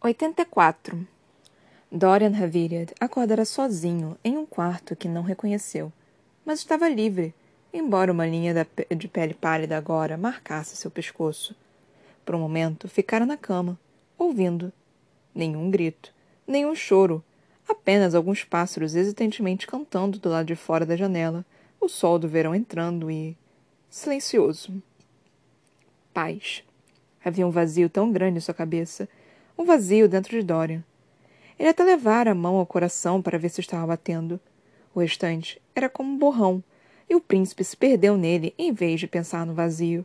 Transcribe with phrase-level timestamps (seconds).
[0.00, 1.06] 84.
[1.90, 5.90] Dorian Haviliad acordara sozinho em um quarto que não reconheceu,
[6.44, 7.34] mas estava livre,
[7.72, 11.56] embora uma linha de pele pálida agora marcasse seu pescoço.
[12.24, 13.78] Por um momento ficara na cama,
[14.18, 14.70] ouvindo.
[15.34, 16.12] Nenhum grito,
[16.46, 17.24] nenhum choro,
[17.66, 21.44] apenas alguns pássaros hesitantemente cantando do lado de fora da janela,
[21.80, 23.36] o sol do verão entrando e.
[23.88, 24.82] silencioso.
[26.12, 26.62] Paz.
[27.24, 29.08] Havia um vazio tão grande em sua cabeça
[29.58, 30.84] um vazio dentro de Dorian.
[31.58, 34.38] Ele até levara a mão ao coração para ver se estava batendo.
[34.94, 36.62] O restante era como um borrão,
[37.08, 40.04] e o príncipe se perdeu nele em vez de pensar no vazio.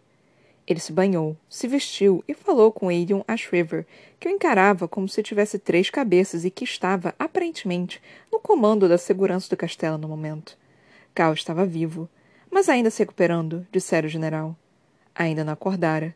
[0.67, 3.85] Ele se banhou, se vestiu e falou com Aelion Ashriver,
[4.19, 8.97] que o encarava como se tivesse três cabeças e que estava, aparentemente, no comando da
[8.97, 10.57] segurança do castelo no momento.
[11.13, 12.07] Cal estava vivo,
[12.49, 14.55] mas ainda se recuperando, dissera o general.
[15.15, 16.15] Ainda não acordara.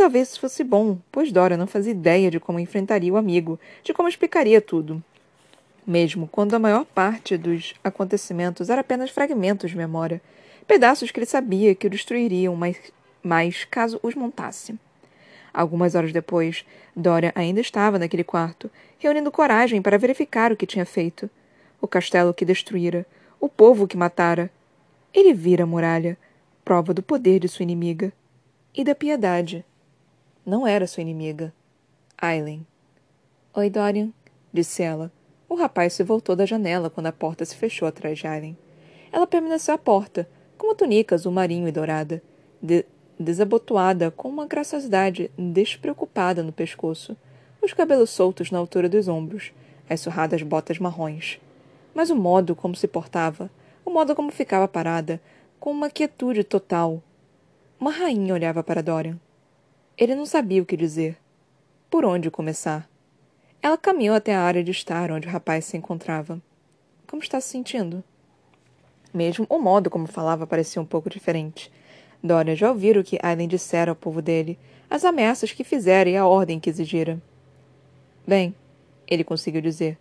[0.00, 3.92] Talvez isso fosse bom, pois Dora não fazia ideia de como enfrentaria o amigo, de
[3.92, 5.04] como explicaria tudo.
[5.86, 10.22] Mesmo quando a maior parte dos acontecimentos era apenas fragmentos de memória,
[10.66, 12.78] pedaços que ele sabia que o destruiriam, mas,
[13.22, 14.74] mas caso os montasse.
[15.52, 16.64] Algumas horas depois,
[16.96, 21.28] Dora ainda estava naquele quarto, reunindo coragem para verificar o que tinha feito.
[21.78, 23.04] O castelo que destruíra,
[23.38, 24.50] o povo que matara.
[25.12, 26.16] Ele vira a muralha,
[26.64, 28.10] prova do poder de sua inimiga
[28.74, 29.62] e da piedade
[30.44, 31.52] não era sua inimiga.
[32.16, 32.66] Aileen.
[33.54, 34.10] Oi, Dorian,
[34.52, 35.12] disse ela.
[35.48, 38.56] O rapaz se voltou da janela quando a porta se fechou atrás de Aileen.
[39.10, 42.22] Ela permaneceu à porta, com uma túnica azul marinho e dourada,
[42.62, 42.84] de
[43.18, 47.16] desabotoada com uma graciosidade despreocupada no pescoço,
[47.60, 49.52] os cabelos soltos na altura dos ombros,
[49.88, 51.40] as surradas botas marrons.
[51.92, 53.50] Mas o modo como se portava,
[53.84, 55.20] o modo como ficava parada,
[55.58, 57.02] com uma quietude total.
[57.78, 59.18] Uma rainha olhava para Dorian.
[59.96, 61.16] Ele não sabia o que dizer.
[61.90, 62.88] Por onde começar?
[63.62, 66.40] Ela caminhou até a área de estar onde o rapaz se encontrava.
[67.06, 68.02] Como está se sentindo?
[69.12, 71.70] Mesmo o modo como falava parecia um pouco diferente.
[72.22, 76.16] Dória já ouvira o que Aileen dissera ao povo dele, as ameaças que fizera e
[76.16, 77.20] a ordem que exigira.
[78.26, 78.54] Bem,
[79.06, 79.98] ele conseguiu dizer.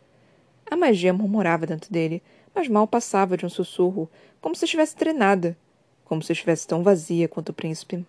[0.69, 2.22] A magia murmurava dentro dele,
[2.53, 4.09] mas mal passava de um sussurro,
[4.40, 5.58] como se estivesse treinada,
[6.06, 8.06] como se estivesse tão vazia quanto o príncipe.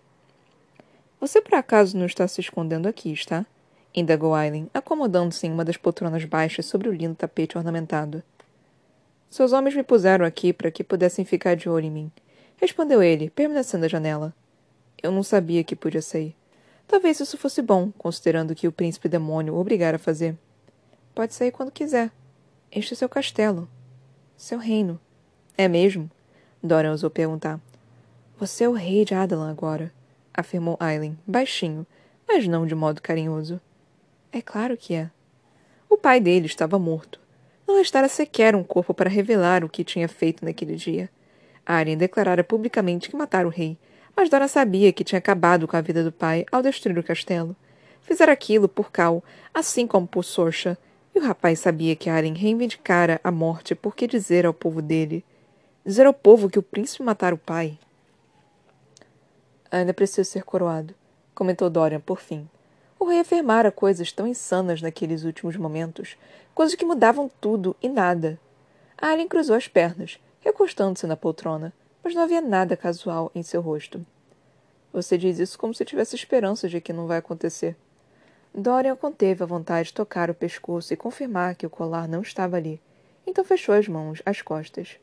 [1.21, 3.45] Você por acaso não está se escondendo aqui, está?
[3.93, 8.23] indagou Aileen, acomodando-se em uma das poltronas baixas sobre o lindo tapete ornamentado.
[9.29, 12.11] Seus homens me puseram aqui para que pudessem ficar de olho em mim,
[12.57, 14.33] respondeu ele, permanecendo à janela.
[15.03, 16.35] Eu não sabia que podia sair.
[16.87, 20.35] Talvez isso fosse bom, considerando que o príncipe demônio o obrigara a fazer.
[21.13, 22.09] Pode sair quando quiser.
[22.71, 23.69] Este é seu castelo.
[24.35, 24.99] Seu reino.
[25.55, 26.09] É mesmo?
[26.63, 27.59] Dorian ousou perguntar.
[28.39, 29.93] Você é o rei de Adalan agora
[30.33, 31.85] afirmou Aileen, baixinho,
[32.27, 33.59] mas não de modo carinhoso.
[34.31, 35.09] É claro que é.
[35.89, 37.19] O pai dele estava morto.
[37.67, 41.09] Não restara sequer um corpo para revelar o que tinha feito naquele dia.
[41.65, 43.77] Arya declarara publicamente que matara o rei,
[44.15, 47.55] mas Dora sabia que tinha acabado com a vida do pai ao destruir o castelo.
[48.01, 50.77] Fizera aquilo por Cal, assim como por Sorcha,
[51.13, 55.23] e o rapaz sabia que Arya reivindicara a morte porque dizer ao povo dele.
[55.85, 57.77] Dizer ao povo que o príncipe matara o pai.
[59.71, 60.93] Ainda preciso ser coroado,
[61.33, 62.49] comentou Dorian por fim.
[62.99, 66.17] O rei afirmara coisas tão insanas naqueles últimos momentos,
[66.53, 68.37] coisas que mudavam tudo e nada.
[68.97, 71.73] Alien cruzou as pernas, recostando-se na poltrona,
[72.03, 74.05] mas não havia nada casual em seu rosto.
[74.91, 77.77] Você diz isso como se tivesse esperança de que não vai acontecer.
[78.53, 82.57] Dorian conteve a vontade de tocar o pescoço e confirmar que o colar não estava
[82.57, 82.81] ali.
[83.25, 84.97] Então fechou as mãos às costas.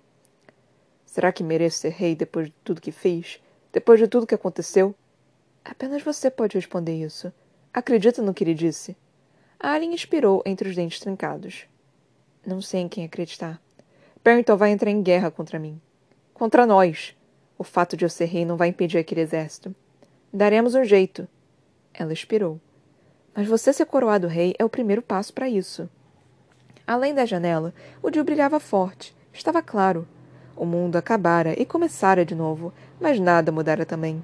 [1.06, 3.40] Será que mereço ser rei depois de tudo que fiz?
[3.72, 4.94] Depois de tudo que aconteceu?
[5.64, 7.32] Apenas você pode responder isso.
[7.72, 8.96] Acredita no que ele disse.
[9.60, 11.66] Alien expirou entre os dentes trancados.
[12.46, 13.60] Não sei em quem acreditar.
[14.22, 15.80] Perrington vai entrar em guerra contra mim.
[16.32, 17.14] Contra nós.
[17.58, 19.74] O fato de eu ser rei não vai impedir aquele exército.
[20.32, 21.28] Daremos um jeito.
[21.92, 22.60] Ela expirou.
[23.34, 25.88] Mas você ser coroado rei é o primeiro passo para isso.
[26.86, 29.14] Além da janela, o dia brilhava forte.
[29.32, 30.08] Estava claro.
[30.58, 34.20] O mundo acabara e começara de novo, mas nada mudara também.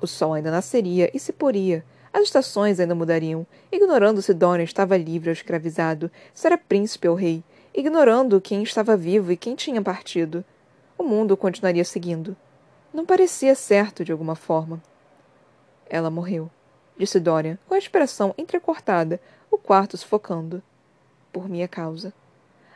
[0.00, 1.84] O sol ainda nasceria e se poria.
[2.12, 7.14] As estações ainda mudariam, ignorando se Dorian estava livre ou escravizado, se era príncipe ou
[7.14, 10.44] rei, ignorando quem estava vivo e quem tinha partido.
[10.98, 12.36] O mundo continuaria seguindo.
[12.92, 14.82] Não parecia certo de alguma forma.
[15.88, 16.50] Ela morreu,
[16.98, 20.60] disse Dorian, com a expressão entrecortada, o quarto sufocando.
[21.32, 22.12] Por minha causa.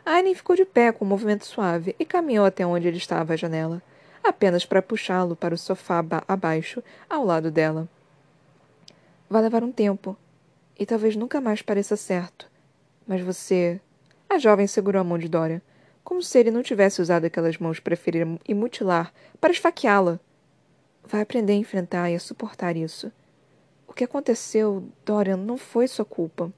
[0.05, 3.37] Aileen ficou de pé com um movimento suave e caminhou até onde ele estava à
[3.37, 3.83] janela,
[4.23, 7.89] apenas para puxá-lo para o sofá abaixo, ao lado dela.
[9.29, 10.17] Vai levar um tempo.
[10.79, 12.51] E talvez nunca mais pareça certo.
[13.07, 13.81] Mas você.
[14.29, 15.61] A jovem segurou a mão de Dorian,
[16.03, 20.19] como se ele não tivesse usado aquelas mãos para ferir e mutilar, para esfaqueá-la.
[21.05, 23.13] Vai aprender a enfrentar e a suportar isso.
[23.87, 26.53] O que aconteceu, Dorian, não foi sua culpa.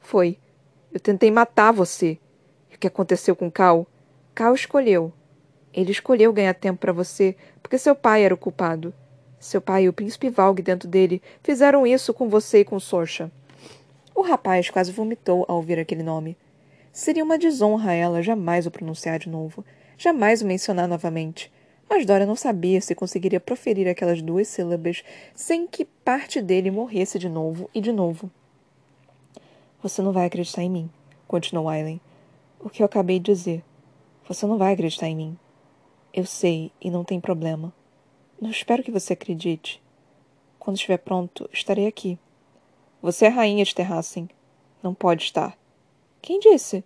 [0.00, 0.38] Foi.
[0.92, 2.18] Eu tentei matar você.
[2.80, 3.86] O que aconteceu com Cal?
[4.34, 5.12] Cal escolheu.
[5.70, 8.94] Ele escolheu ganhar tempo para você porque seu pai era o culpado.
[9.38, 13.30] Seu pai e o príncipe Valg dentro dele fizeram isso com você e com Sorcha.
[14.14, 16.38] O rapaz quase vomitou ao ouvir aquele nome.
[16.90, 19.62] Seria uma desonra a ela jamais o pronunciar de novo,
[19.98, 21.52] jamais o mencionar novamente.
[21.86, 25.04] Mas Dora não sabia se conseguiria proferir aquelas duas sílabas
[25.34, 28.30] sem que parte dele morresse de novo e de novo.
[29.82, 30.90] Você não vai acreditar em mim,
[31.28, 32.00] continuou Aileen.
[32.62, 33.64] O que eu acabei de dizer.
[34.28, 35.38] Você não vai acreditar em mim.
[36.12, 37.72] Eu sei, e não tem problema.
[38.38, 39.82] Não espero que você acredite.
[40.58, 42.18] Quando estiver pronto, estarei aqui.
[43.00, 44.28] Você é rainha de Terrassen.
[44.82, 45.56] Não pode estar.
[46.20, 46.84] Quem disse?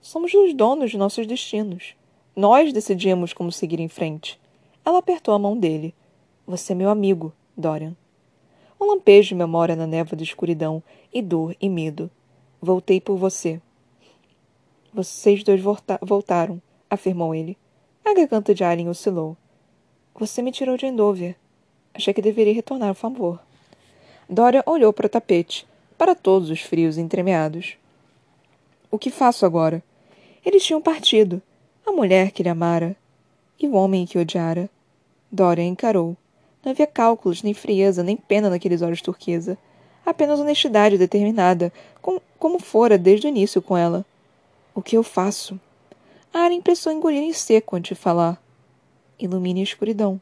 [0.00, 1.96] Somos os donos de nossos destinos.
[2.36, 4.40] Nós decidimos como seguir em frente.
[4.84, 5.92] Ela apertou a mão dele.
[6.46, 7.96] Você é meu amigo, Dorian.
[8.80, 10.80] Um lampejo de memória na névoa da escuridão,
[11.12, 12.08] e dor e medo.
[12.62, 13.60] Voltei por você.
[14.96, 16.58] Vocês dois volta voltaram,
[16.88, 17.58] afirmou ele.
[18.02, 19.36] A garganta de Alien oscilou.
[20.18, 21.36] Você me tirou de Endover.
[21.92, 23.38] Achei que deveria retornar o favor.
[24.26, 25.66] Dorian olhou para o tapete,
[25.98, 27.76] para todos os frios entremeados.
[28.90, 29.82] O que faço agora?
[30.42, 31.42] Eles tinham partido.
[31.86, 32.96] A mulher que ele amara.
[33.60, 34.70] E o homem que odiara.
[35.30, 36.16] Dorian encarou.
[36.64, 39.58] Não havia cálculos, nem frieza, nem pena naqueles olhos turquesa.
[40.06, 41.70] Apenas honestidade determinada,
[42.00, 44.02] com, como fora desde o início com ela.
[44.76, 45.58] O que eu faço?
[46.34, 48.38] A Aren pensou engolir em seco antes de falar.
[49.18, 50.20] Ilumine a escuridão.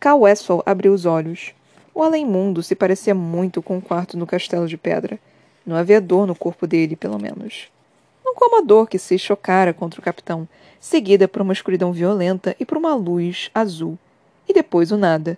[0.00, 1.52] Cal Westphal abriu os olhos.
[1.94, 5.20] O além-mundo se parecia muito com o quarto no castelo de pedra.
[5.66, 7.68] Não havia dor no corpo dele, pelo menos.
[8.24, 10.48] Não como a dor que se chocara contra o capitão,
[10.80, 13.98] seguida por uma escuridão violenta e por uma luz azul,
[14.48, 15.36] e depois o nada.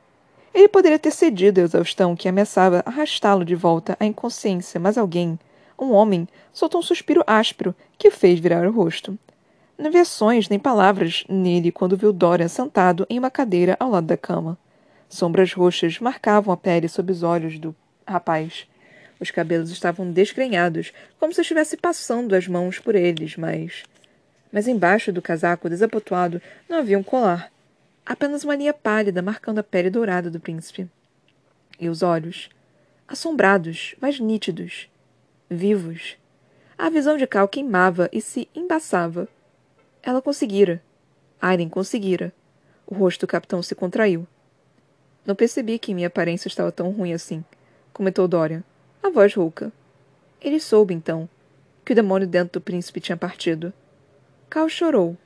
[0.54, 5.36] Ele poderia ter cedido à exaustão que ameaçava arrastá-lo de volta à inconsciência, mas alguém,
[5.82, 9.19] um homem, soltou um suspiro áspero que o fez virar o rosto.
[9.79, 14.06] Não havia sons nem palavras nele quando viu Dorian sentado em uma cadeira ao lado
[14.06, 14.58] da cama.
[15.08, 17.75] Sombras roxas marcavam a pele sob os olhos do
[18.06, 18.67] rapaz.
[19.19, 23.84] Os cabelos estavam desgrenhados, como se estivesse passando as mãos por eles, mas
[24.52, 27.50] mas embaixo do casaco desabotoado não havia um colar.
[28.05, 30.87] Apenas uma linha pálida marcando a pele dourada do príncipe.
[31.81, 32.50] E os olhos?
[33.08, 34.90] Assombrados, mas nítidos.
[35.54, 36.16] Vivos.
[36.78, 39.28] A visão de Cal queimava e se embaçava.
[40.02, 40.82] Ela conseguira.
[41.40, 42.32] Aileen conseguira.
[42.87, 44.26] O rosto do capitão se contraiu.
[45.26, 47.44] Não percebi que minha aparência estava tão ruim assim,
[47.93, 48.64] comentou Dorian,
[49.02, 49.70] a voz rouca.
[50.40, 51.28] Ele soube, então,
[51.84, 53.75] que o demônio dentro do príncipe tinha partido.
[54.48, 55.16] Cal chorou.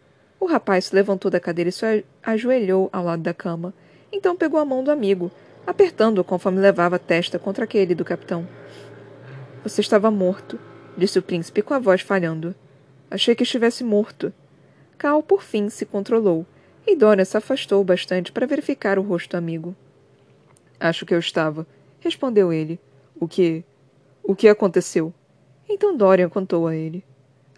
[0.41, 3.73] O rapaz se levantou da cadeira e se ajoelhou ao lado da cama.
[4.13, 5.31] Então pegou a mão do amigo,
[5.65, 8.47] apertando-o conforme levava a testa contra aquele do capitão.
[9.67, 10.61] Você estava morto,
[10.97, 12.55] disse o príncipe com a voz falhando.
[13.11, 14.33] Achei que estivesse morto.
[14.97, 16.47] Cal, por fim, se controlou,
[16.87, 19.75] e Dorian se afastou bastante para verificar o rosto amigo.
[20.79, 21.67] Acho que eu estava,
[21.99, 22.79] respondeu ele.
[23.19, 23.65] O que?
[24.23, 25.13] O que aconteceu?
[25.69, 27.05] Então Dorian contou a ele.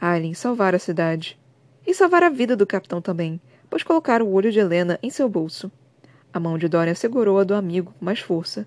[0.00, 1.38] Aileen salvara a cidade.
[1.87, 5.28] E salvar a vida do capitão também, pois colocar o olho de Helena em seu
[5.28, 5.71] bolso.
[6.33, 8.66] A mão de Dorian segurou a do amigo com mais força.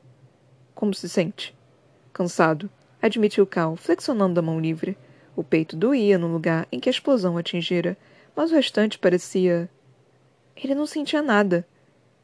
[0.75, 1.55] Como se sente?
[2.13, 2.69] Cansado,
[3.01, 4.97] admitiu Cal, flexionando a mão livre.
[5.35, 7.97] O peito doía no lugar em que a explosão atingira,
[8.35, 9.69] mas o restante parecia.
[10.55, 11.65] Ele não sentia nada.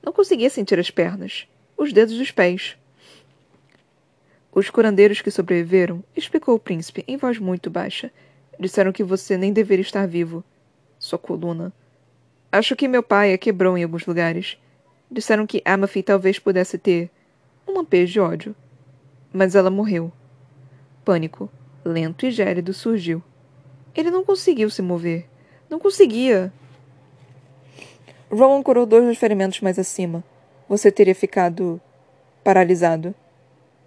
[0.04, 2.78] Não conseguia sentir as pernas, os dedos dos pés.
[4.54, 8.12] Os curandeiros que sobreviveram, explicou o príncipe em voz muito baixa,
[8.60, 10.44] disseram que você nem deveria estar vivo
[11.00, 11.72] sua coluna.
[12.52, 14.58] Acho que meu pai a quebrou em alguns lugares.
[15.12, 17.10] Disseram que Amafy talvez pudesse ter
[17.68, 18.56] um lampejo de ódio.
[19.32, 20.12] Mas ela morreu.
[21.08, 21.50] Pânico,
[21.86, 23.24] lento e gélido, surgiu.
[23.96, 25.26] Ele não conseguiu se mover.
[25.70, 26.52] Não conseguia.
[28.30, 30.22] Rowan curou dois dos ferimentos mais acima.
[30.68, 31.80] Você teria ficado
[32.44, 33.16] paralisado.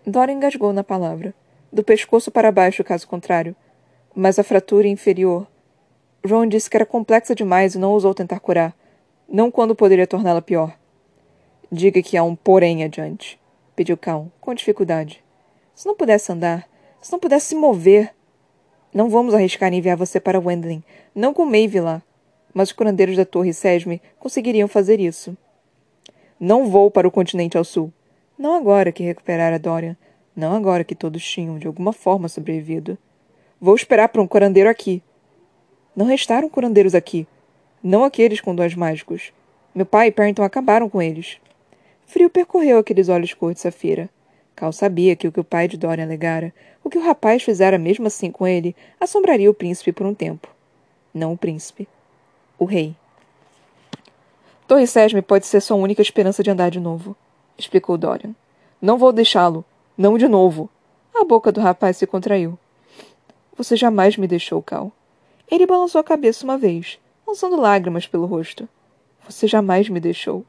[0.07, 1.35] Dora engasgou na palavra.
[1.71, 3.55] Do pescoço para baixo, caso contrário.
[4.17, 5.47] Mas a fratura inferior
[6.27, 8.75] Ron disse que era complexa demais e não ousou tentar curar,
[9.29, 10.75] não quando poderia torná-la pior.
[11.71, 13.39] Diga que há um porém adiante,
[13.77, 15.23] pediu Cal, com dificuldade.
[15.75, 16.67] Se não pudesse andar,
[17.00, 18.14] se não pudesse se mover.
[18.92, 20.83] Não vamos arriscar enviar você para Wendling,
[21.14, 22.02] não com Maeve lá.
[22.52, 25.37] Mas os curandeiros da Torre Sesme conseguiriam fazer isso.
[26.38, 27.92] Não vou para o continente ao sul.
[28.37, 29.97] Não agora que recuperara Dorian.
[30.35, 32.97] Não agora que todos tinham, de alguma forma, sobrevivido.
[33.61, 35.02] Vou esperar por um curandeiro aqui.
[35.95, 37.26] Não restaram curandeiros aqui.
[37.83, 39.33] Não aqueles com dons mágicos.
[39.75, 41.38] Meu pai e Perrington acabaram com eles.
[42.07, 44.09] Frio percorreu aqueles olhos cor de safira.
[44.57, 46.52] Cal sabia que o que o pai de Dorian alegara,
[46.83, 50.49] o que o rapaz fizera mesmo assim com ele, assombraria o príncipe por um tempo.
[51.13, 51.89] Não o príncipe.
[52.59, 52.95] O rei.
[54.67, 57.17] Torre Sesme pode ser sua única esperança de andar de novo,
[57.59, 58.35] explicou Dorian.
[58.81, 59.65] Não vou deixá-lo.
[59.97, 60.71] Não de novo.
[61.15, 62.59] A boca do rapaz se contraiu.
[63.57, 64.91] Você jamais me deixou, Cal.
[65.51, 68.69] Ele balançou a cabeça uma vez, lançando lágrimas pelo rosto.
[69.29, 70.47] Você jamais me deixou.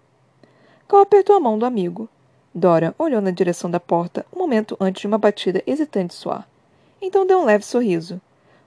[0.88, 2.08] Cal apertou a mão do amigo.
[2.54, 6.48] Dora olhou na direção da porta um momento antes de uma batida hesitante soar.
[7.02, 8.20] Então deu um leve sorriso.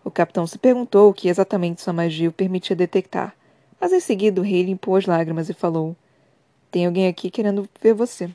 [0.02, 3.34] O capitão se perguntou o que exatamente sua magia o permitia detectar,
[3.78, 5.94] mas em seguida o rei limpou as lágrimas e falou:
[6.70, 8.30] Tem alguém aqui querendo ver você.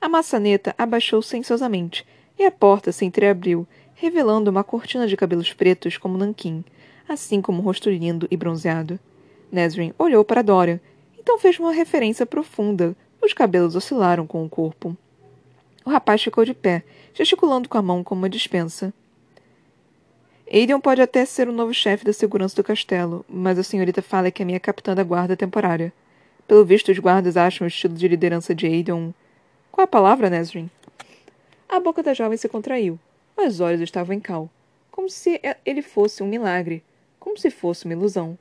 [0.00, 2.06] A maçaneta abaixou silenciosamente
[2.38, 6.64] e a porta se entreabriu, revelando uma cortina de cabelos pretos como nanquim,
[7.08, 9.00] assim como um rosto lindo e bronzeado.
[9.50, 10.80] Nesrin olhou para Dorian,
[11.18, 12.96] então fez uma referência profunda.
[13.24, 14.94] Os cabelos oscilaram com o corpo.
[15.82, 16.82] O rapaz ficou de pé,
[17.14, 18.92] gesticulando com a mão como uma dispensa.
[20.46, 24.30] Aiden pode até ser o novo chefe da segurança do castelo, mas a senhorita fala
[24.30, 25.90] que é minha capitã da guarda temporária.
[26.46, 29.14] Pelo visto, os guardas acham o estilo de liderança de Aiden
[29.72, 30.68] qual a palavra, Nesrin?
[31.66, 32.98] A boca da jovem se contraiu,
[33.34, 34.50] mas os olhos estavam em cal,
[34.90, 36.84] como se ele fosse um milagre,
[37.18, 38.38] como se fosse uma ilusão.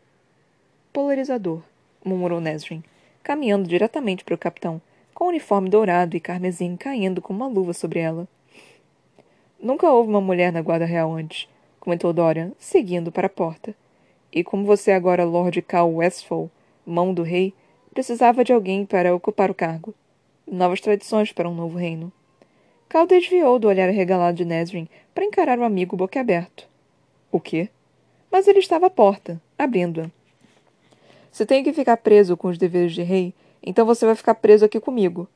[0.92, 1.64] Polarizador,
[2.04, 2.84] murmurou Nesrin,
[3.24, 4.82] caminhando diretamente para o capitão,
[5.14, 8.28] com o uniforme dourado e carmesim caindo como uma luva sobre ela.
[9.60, 11.48] Nunca houve uma mulher na guarda real antes,
[11.80, 13.74] comentou Dorian, seguindo para a porta.
[14.32, 16.52] E como você é agora Lord Cal Westfall,
[16.86, 17.54] mão do rei,
[17.94, 19.94] precisava de alguém para ocupar o cargo
[20.46, 22.12] novas tradições para um novo reino.
[22.90, 26.68] Cal desviou do olhar regalado de Nesrin para encarar o amigo boquiaberto.
[27.32, 27.70] O quê?
[28.32, 30.12] Mas ele estava à porta, abrindo-a.
[31.34, 34.64] Se tem que ficar preso com os deveres de rei, então você vai ficar preso
[34.64, 35.28] aqui comigo.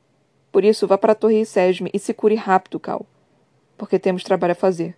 [0.52, 3.04] Por isso, vá para a torre Sesme e se cure rápido, Cal.
[3.76, 4.96] Porque temos trabalho a fazer.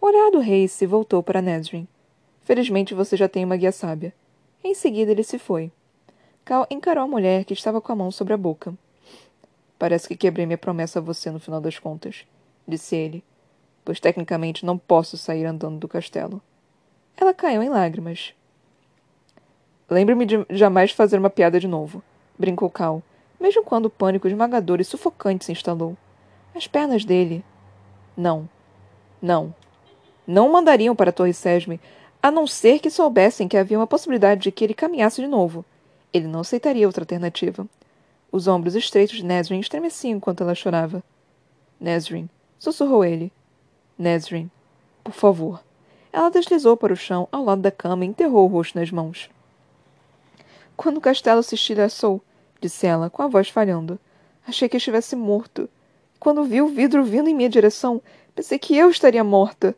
[0.00, 1.86] O olhar do rei se voltou para Nesrin.
[2.42, 4.12] Felizmente você já tem uma guia sábia.
[4.64, 5.70] Em seguida ele se foi.
[6.44, 8.74] Cal encarou a mulher que estava com a mão sobre a boca.
[9.78, 12.26] Parece que quebrei minha promessa a você no final das contas,
[12.66, 13.22] disse ele,
[13.84, 16.42] pois tecnicamente não posso sair andando do castelo.
[17.16, 18.34] Ela caiu em lágrimas.
[19.90, 22.02] Lembre-me de jamais fazer uma piada de novo,
[22.38, 23.02] brincou Cal,
[23.40, 25.96] mesmo quando o pânico esmagador e sufocante se instalou.
[26.54, 27.44] As pernas dele.
[28.16, 28.48] Não.
[29.20, 29.54] Não.
[30.26, 31.80] Não o mandariam para a Torre Sesme,
[32.22, 35.64] a não ser que soubessem que havia uma possibilidade de que ele caminhasse de novo.
[36.12, 37.66] Ele não aceitaria outra alternativa.
[38.30, 41.02] Os ombros estreitos de Nesrin estremeciam enquanto ela chorava.
[41.80, 43.32] Nesrin, sussurrou ele.
[43.98, 44.50] Nesrin,
[45.02, 45.62] por favor.
[46.12, 49.28] Ela deslizou para o chão ao lado da cama e enterrou o rosto nas mãos.
[50.82, 52.20] Quando o castelo se estilhaçou,
[52.60, 54.00] disse ela, com a voz falhando,
[54.44, 55.70] achei que estivesse morto.
[56.18, 58.02] Quando vi o vidro vindo em minha direção,
[58.34, 59.76] pensei que eu estaria morta.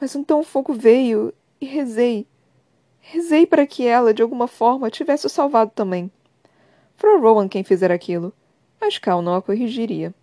[0.00, 2.28] Mas então o fogo veio e rezei.
[3.00, 6.08] Rezei para que ela, de alguma forma, tivesse o salvado também.
[6.96, 8.32] Foi Rowan quem fizera aquilo,
[8.80, 10.14] mas Cal não a corrigiria.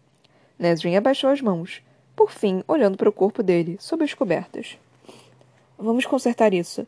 [0.58, 1.82] Nesrin abaixou as mãos,
[2.16, 4.78] por fim olhando para o corpo dele, sob as cobertas.
[5.78, 6.88] Vamos consertar isso.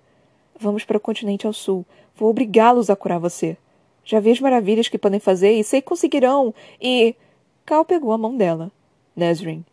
[0.60, 1.86] Vamos para o continente ao sul.
[2.16, 3.58] Vou obrigá-los a curar você.
[4.04, 6.54] Já vi as maravilhas que podem fazer e sei que conseguirão.
[6.82, 7.16] E.
[7.66, 8.72] Cal pegou a mão dela.
[9.16, 9.66] Nesrin.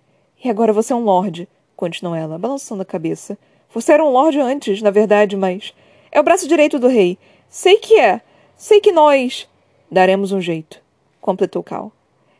[0.43, 3.39] E agora você é um lorde, continuou ela, balançando a cabeça.
[3.73, 5.75] Você era um lorde antes, na verdade, mas.
[6.11, 7.19] É o braço direito do rei.
[7.49, 8.21] Sei que é.
[8.57, 9.49] Sei que nós.
[9.91, 10.81] Daremos um jeito,
[11.21, 11.93] completou Cal.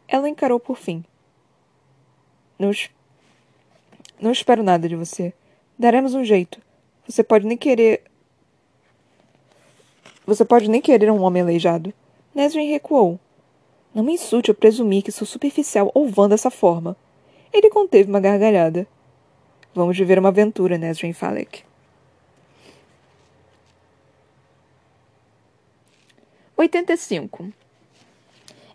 [0.09, 1.05] Ela encarou por fim.
[2.59, 2.71] Não,
[4.21, 5.35] não espero nada de você.
[5.79, 6.61] Daremos um jeito.
[7.07, 8.05] Você pode nem querer.
[10.27, 11.93] Você pode nem querer um homem aleijado.
[12.35, 13.19] Nesrin recuou.
[13.95, 16.97] Não me insulte eu presumir que sou superficial ou vã dessa forma.
[17.53, 18.87] Ele conteve uma gargalhada.
[19.75, 21.65] Vamos viver uma aventura, Nesrin Falek.
[26.57, 27.53] 85.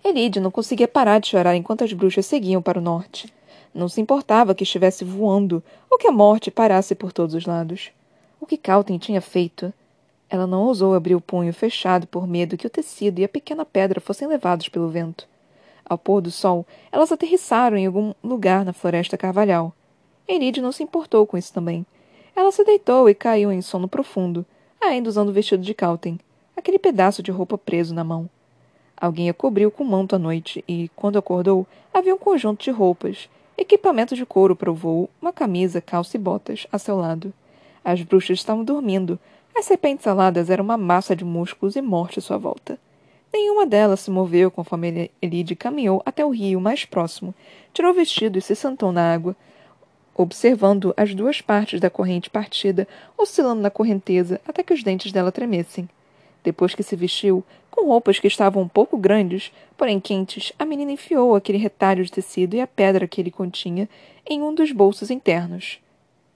[0.03, 3.33] Elide não conseguia parar de chorar enquanto as bruxas seguiam para o norte.
[3.73, 7.91] Não se importava que estivesse voando ou que a morte parasse por todos os lados.
[8.39, 9.73] O que Calten tinha feito?
[10.29, 13.65] Ela não ousou abrir o punho fechado por medo que o tecido e a pequena
[13.65, 15.27] pedra fossem levados pelo vento.
[15.85, 19.73] Ao pôr do sol, elas aterrissaram em algum lugar na floresta carvalhal.
[20.27, 21.85] Elide não se importou com isso também.
[22.35, 24.45] Ela se deitou e caiu em sono profundo,
[24.81, 26.19] ainda usando o vestido de Calten
[26.57, 28.27] aquele pedaço de roupa preso na mão.
[28.99, 33.29] Alguém a cobriu com manto à noite e, quando acordou, havia um conjunto de roupas,
[33.55, 37.31] equipamento de couro para o voo, uma camisa, calça e botas a seu lado.
[37.85, 39.19] As bruxas estavam dormindo.
[39.57, 42.77] As serpentes aladas eram uma massa de músculos e morte à sua volta.
[43.33, 47.33] Nenhuma delas se moveu conforme Elide caminhou até o rio mais próximo,
[47.73, 49.35] tirou o vestido e se sentou na água,
[50.13, 52.87] observando as duas partes da corrente partida
[53.17, 55.89] oscilando na correnteza até que os dentes dela tremessem.
[56.43, 60.91] Depois que se vestiu, com roupas que estavam um pouco grandes, porém quentes, a menina
[60.91, 63.89] enfiou aquele retalho de tecido e a pedra que ele continha
[64.23, 65.79] em um dos bolsos internos.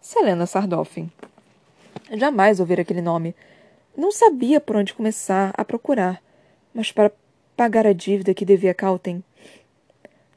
[0.01, 1.11] Selena Sardoffin.
[2.13, 3.33] Jamais ouvira aquele nome.
[3.95, 6.21] Não sabia por onde começar a procurar,
[6.73, 7.11] mas para
[7.55, 9.23] pagar a dívida que devia Calten.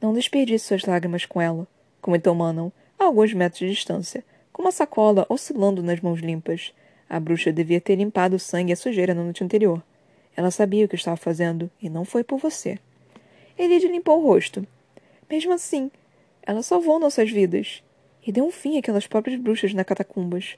[0.01, 1.67] Não desperdice suas lágrimas com ela,
[2.01, 6.73] comentou Manon, a alguns metros de distância, com uma sacola oscilando nas mãos limpas.
[7.09, 9.83] A bruxa devia ter limpado o sangue e a sujeira na noite anterior.
[10.35, 12.79] Ela sabia o que estava fazendo, e não foi por você.
[13.57, 14.65] Elide limpou o rosto.
[15.29, 15.91] Mesmo assim,
[16.41, 17.83] ela salvou nossas vidas
[18.25, 20.55] e deu um fim àquelas pobres bruxas na catacumbas.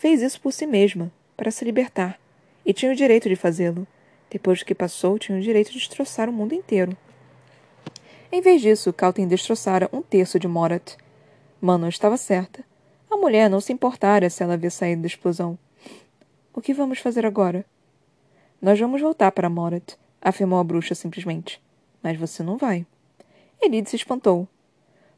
[0.00, 2.18] Fez isso por si mesma, para se libertar,
[2.64, 3.86] e tinha o direito de fazê-lo.
[4.30, 6.96] Depois do que passou, tinha o direito de destroçar o mundo inteiro.
[8.32, 10.96] Em vez disso, Calten destroçara um terço de Morat.
[11.60, 12.64] Manon estava certa.
[13.10, 15.58] A mulher não se importara se ela havia saído da explosão.
[16.54, 17.62] O que vamos fazer agora?
[18.58, 21.60] Nós vamos voltar para Morat, afirmou a bruxa simplesmente.
[22.02, 22.86] Mas você não vai.
[23.60, 24.48] Elide se espantou.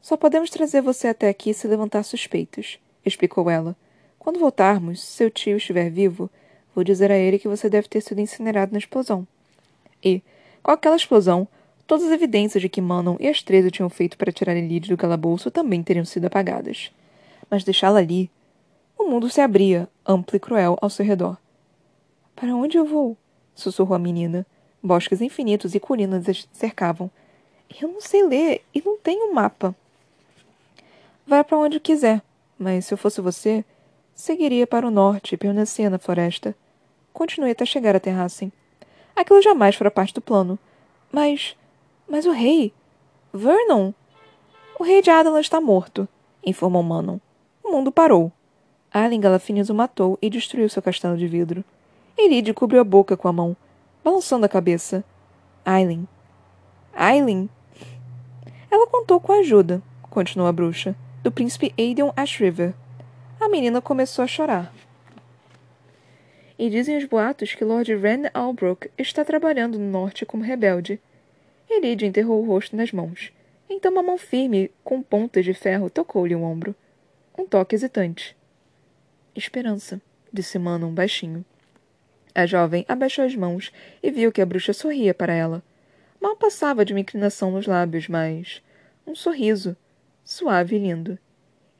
[0.01, 3.77] Só podemos trazer você até aqui se levantar suspeitos, explicou ela.
[4.23, 6.29] Quando voltarmos, se seu tio estiver vivo,
[6.73, 9.27] vou dizer a ele que você deve ter sido incinerado na explosão.
[10.03, 10.21] E,
[10.63, 11.47] com aquela explosão,
[11.85, 14.97] todas as evidências de que Manon e as treze tinham feito para tirar Elide do
[14.97, 16.91] calabouço também teriam sido apagadas
[17.53, 18.31] mas deixá-la ali.
[18.97, 21.37] O mundo se abria, amplo e cruel, ao seu redor.
[22.35, 23.15] Para onde eu vou?
[23.53, 24.43] sussurrou a menina.
[24.81, 27.11] Bosques infinitos e colinas as cercavam.
[27.79, 29.75] Eu não sei ler e não tenho mapa.
[31.27, 32.23] Vá para onde quiser,
[32.57, 33.63] mas se eu fosse você,
[34.15, 36.55] seguiria para o norte e permanecia na floresta.
[37.11, 38.51] Continue até chegar a Terrassen.
[39.15, 40.57] Aquilo jamais fora parte do plano.
[41.11, 41.55] Mas.
[42.07, 42.73] Mas o rei.
[43.33, 43.91] Vernon!
[44.79, 46.07] O rei de Adalan está morto,
[46.43, 47.19] informou Manon
[47.73, 48.31] mundo parou.
[48.93, 51.65] Alien Galafinhas o matou e destruiu seu castelo de vidro.
[52.15, 53.57] Elide cobriu a boca com a mão,
[54.03, 55.03] balançando a cabeça.
[55.65, 56.07] Aileen.
[56.93, 57.49] Aileen?
[58.69, 62.75] Ela contou com a ajuda, continuou a bruxa, do príncipe Aiden Ashriver.
[63.43, 64.73] A menina começou a chorar.
[66.57, 70.97] E dizem os boatos que Lord Ren Albrook está trabalhando no norte como rebelde.
[71.69, 73.33] Elide enterrou o rosto nas mãos.
[73.69, 76.73] Então uma mão firme, com pontas de ferro, tocou-lhe o ombro
[77.37, 78.33] um toque hesitante.
[79.35, 80.01] Esperança,
[80.31, 81.43] disse Manon baixinho.
[82.33, 85.61] A jovem abaixou as mãos e viu que a bruxa sorria para ela.
[86.17, 88.63] Mal passava de uma inclinação nos lábios, mas.
[89.05, 89.75] um sorriso,
[90.23, 91.19] suave e lindo.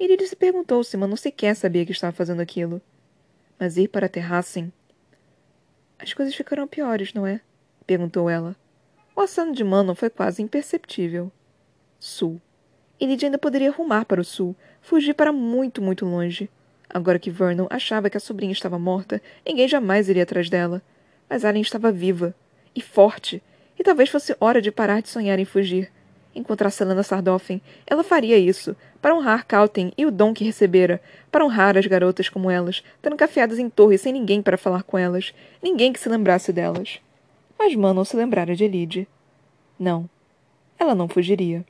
[0.04, 2.82] Irid se perguntou se Manon sequer sabia que estava fazendo aquilo.
[3.58, 4.70] Mas ir para Terrassen.
[5.98, 7.39] As coisas ficarão piores, não é?
[7.88, 8.54] perguntou ela.
[9.16, 11.32] O aceno de Manon foi quase imperceptível.
[11.98, 12.42] Sul.
[13.00, 16.50] Irid ainda poderia rumar para o sul, Fugi para muito, muito longe.
[16.89, 20.82] Agora que Vernon achava que a sobrinha estava morta, ninguém jamais iria atrás dela.
[21.30, 22.36] Mas Alien estava viva.
[22.76, 23.42] E forte.
[23.80, 25.89] E talvez fosse hora de parar de sonhar em fugir.
[26.36, 31.44] Encontrar Selena Sardoffen, ela faria isso, para honrar Calten e o dom que recebera, para
[31.44, 35.92] honrar as garotas como elas, trancafiadas em torres sem ninguém para falar com elas, ninguém
[35.92, 37.02] que se lembrasse delas.
[37.60, 39.06] Mas Manon se lembrara de Elide.
[39.78, 40.10] Não.
[40.80, 41.66] Ela não fugiria.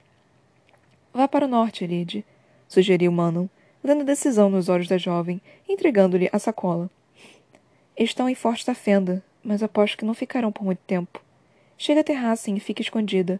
[1.11, 2.23] Vá para o norte, Elide
[2.67, 3.47] sugeriu Manon,
[3.83, 6.87] dando decisão nos olhos da jovem, entregando-lhe a sacola.
[7.97, 11.19] Estão em Forte da Fenda, mas aposto que não ficarão por muito tempo.
[11.79, 13.39] Chegue à terraça e fique escondida.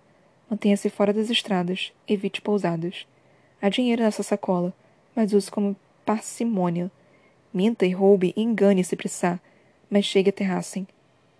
[0.49, 1.93] Mantenha-se fora das estradas.
[2.07, 3.05] Evite pousadas.
[3.63, 4.73] Há dinheiro nessa sacola,
[5.15, 5.73] mas use como
[6.05, 6.91] parcimônia.
[7.53, 9.41] Minta e roube e engane se precisar,
[9.89, 10.85] mas chegue a Terrassen.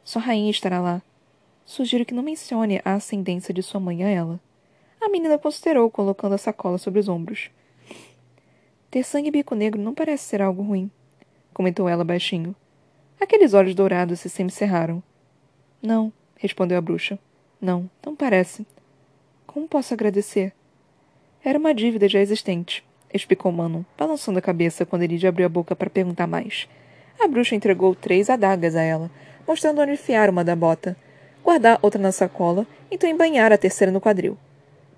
[0.05, 1.01] Sua rainha estará lá.
[1.65, 4.39] Sugiro que não mencione a ascendência de sua mãe a ela.
[5.01, 7.51] A menina considerou, colocando a sacola sobre os ombros.
[8.89, 10.89] Ter sangue e bico negro não parece ser algo ruim,
[11.53, 12.55] comentou ela baixinho.
[13.19, 15.03] Aqueles olhos dourados se semicerraram.
[15.81, 17.19] Não, respondeu a bruxa.
[17.59, 18.65] Não, não parece.
[19.45, 20.53] Como posso agradecer?
[21.45, 25.75] Era uma dívida já existente, explicou Manon, balançando a cabeça quando ele abriu a boca
[25.75, 26.69] para perguntar mais.
[27.19, 29.11] A bruxa entregou três adagas a ela,
[29.45, 30.95] mostrando onde enfiar uma da bota,
[31.43, 34.37] guardar outra na sacola, então embanhar a terceira no quadril.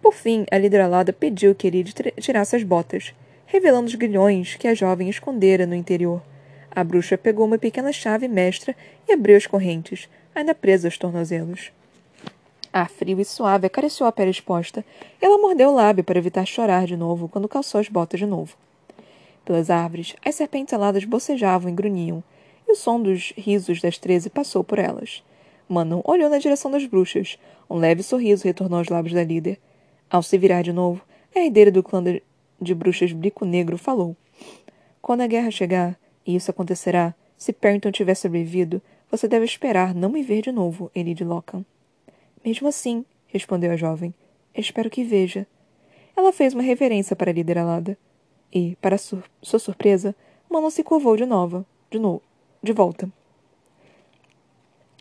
[0.03, 3.11] Por fim, a lideralada pediu que ele tirasse as botas,
[3.47, 6.21] revelando os grilhões que a jovem escondera no interior.
[6.69, 8.75] A bruxa pegou uma pequena chave mestra
[9.09, 11.71] e abriu as correntes, ainda presas aos tornozelos.
[12.75, 14.83] Ar frio e suave acariciou a pele exposta,
[15.21, 18.57] ela mordeu o lábio para evitar chorar de novo quando calçou as botas de novo.
[19.45, 22.21] Pelas árvores, as serpentes aladas bocejavam e grunhiam,
[22.67, 25.23] e o som dos risos das treze passou por elas.
[25.69, 27.39] Manon olhou na direção das bruxas.
[27.69, 29.57] Um leve sorriso retornou aos lábios da líder.
[30.09, 31.01] Ao se virar de novo,
[31.33, 32.03] a herdeira do clã
[32.59, 34.17] de, bruxas Blico Negro falou.
[35.01, 40.09] Quando a guerra chegar, e isso acontecerá, se Perrington tiver sobrevivido, você deve esperar não
[40.09, 41.65] me ver de novo, Elide Lockham.
[42.45, 44.13] Mesmo assim, respondeu a jovem,
[44.53, 45.47] espero que veja.
[46.15, 47.97] Ela fez uma reverência para a líder alada.
[48.53, 50.15] E, para sur sua surpresa,
[50.47, 52.21] Manon se curvou de novo, de novo,
[52.61, 53.09] de volta.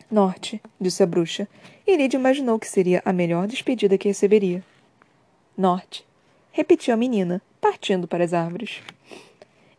[0.09, 1.47] Norte, disse a bruxa,
[1.85, 4.63] e Lid imaginou que seria a melhor despedida que receberia.
[5.55, 6.03] Norte,
[6.51, 8.81] repetiu a menina, partindo para as árvores.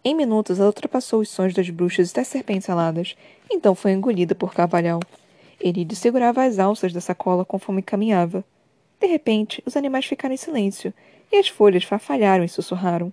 [0.04, 3.16] Em minutos, ela ultrapassou os sons das bruxas e das serpentes aladas,
[3.50, 5.00] então foi engolida por Cavalhal.
[5.66, 8.44] Elide segurava as alças da sacola conforme caminhava.
[9.00, 10.94] De repente, os animais ficaram em silêncio,
[11.32, 13.12] e as folhas farfalharam e sussurraram.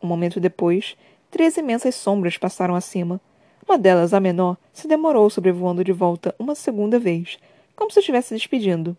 [0.00, 0.96] Um momento depois,
[1.30, 3.20] três imensas sombras passaram acima.
[3.66, 7.38] Uma delas, a menor, se demorou sobrevoando de volta uma segunda vez,
[7.74, 8.96] como se estivesse despedindo.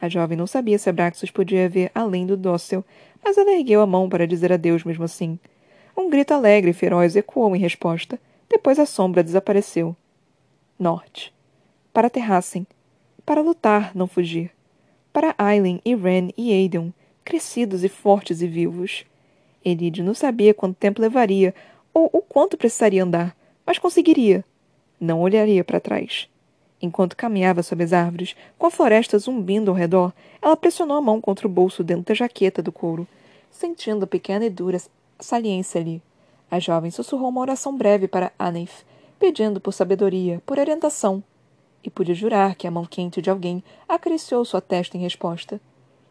[0.00, 2.84] A jovem não sabia se Abraxos podia ver além do dócil,
[3.22, 5.38] mas ela ergueu a mão para dizer adeus mesmo assim.
[5.96, 8.18] Um grito alegre e feroz ecoou em resposta.
[8.48, 9.96] Depois a sombra desapareceu.
[10.78, 11.33] Norte.
[11.94, 12.66] Para Terrassen.
[13.24, 14.50] Para lutar, não fugir.
[15.12, 16.92] Para Aileen e Ren e Aidan,
[17.24, 19.06] crescidos e fortes e vivos.
[19.64, 21.54] Elide não sabia quanto tempo levaria
[21.94, 24.44] ou o quanto precisaria andar, mas conseguiria.
[24.98, 26.28] Não olharia para trás.
[26.82, 31.20] Enquanto caminhava sob as árvores, com a floresta zumbindo ao redor, ela pressionou a mão
[31.20, 33.06] contra o bolso dentro da jaqueta do couro,
[33.52, 34.82] sentindo a pequena e dura
[35.20, 36.02] saliência ali.
[36.50, 38.82] A jovem sussurrou uma oração breve para Anif,
[39.16, 41.22] pedindo por sabedoria, por orientação.
[41.84, 45.60] E pude jurar que a mão quente de alguém acariciou sua testa em resposta.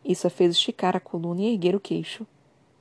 [0.05, 2.25] Isso a fez esticar a coluna e erguer o queixo.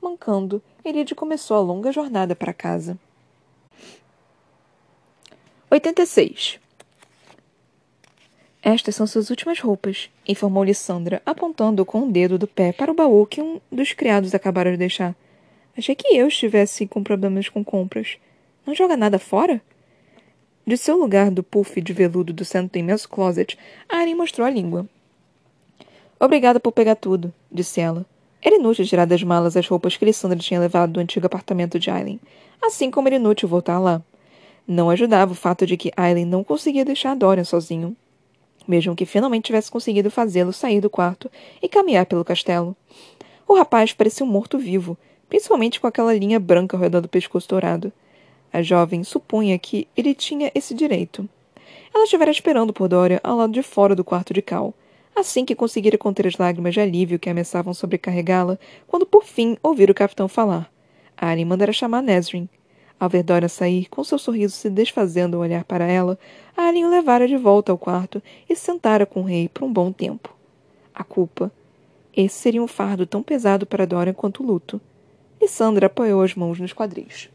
[0.01, 2.97] Mancando, Elide começou a longa jornada para casa.
[5.71, 6.59] 86.
[8.61, 12.95] Estas são suas últimas roupas, informou Lissandra, apontando com o dedo do pé para o
[12.95, 15.15] baú que um dos criados acabara de deixar.
[15.77, 18.17] Achei que eu estivesse com problemas com compras.
[18.65, 19.61] Não joga nada fora?
[20.65, 23.57] De seu lugar do puff de veludo do do imenso closet,
[23.89, 24.87] Aren mostrou a língua.
[26.17, 28.05] Obrigada por pegar tudo, disse ela.
[28.41, 31.89] Era inútil tirar das malas as roupas que Lissandra tinha levado do antigo apartamento de
[31.89, 32.19] Aileen,
[32.61, 34.01] assim como era inútil voltar lá.
[34.65, 37.93] Não ajudava o fato de que Aileen não conseguia deixar Dorian sozinho,
[38.65, 41.29] mesmo que finalmente tivesse conseguido fazê-lo sair do quarto
[41.61, 42.73] e caminhar pelo castelo.
[43.45, 44.97] O rapaz parecia um morto-vivo,
[45.27, 47.91] principalmente com aquela linha branca ao redor do pescoço dourado.
[48.53, 51.27] A jovem supunha que ele tinha esse direito.
[51.91, 54.75] Ela estivera esperando por Dória ao lado de fora do quarto de Cal,
[55.15, 59.91] assim que conseguira conter as lágrimas de alívio que ameaçavam sobrecarregá-la, quando por fim ouvira
[59.91, 60.71] o capitão falar.
[61.17, 62.47] Arya mandara chamar Nesrin.
[62.99, 66.17] Ao ver Dora sair, com seu sorriso se desfazendo ao olhar para ela,
[66.55, 69.91] Arya o levara de volta ao quarto e sentara com o rei por um bom
[69.91, 70.33] tempo.
[70.93, 71.51] A culpa.
[72.15, 74.79] Esse seria um fardo tão pesado para Dora quanto o luto
[75.43, 77.29] e Sandra apoiou as mãos nos quadris.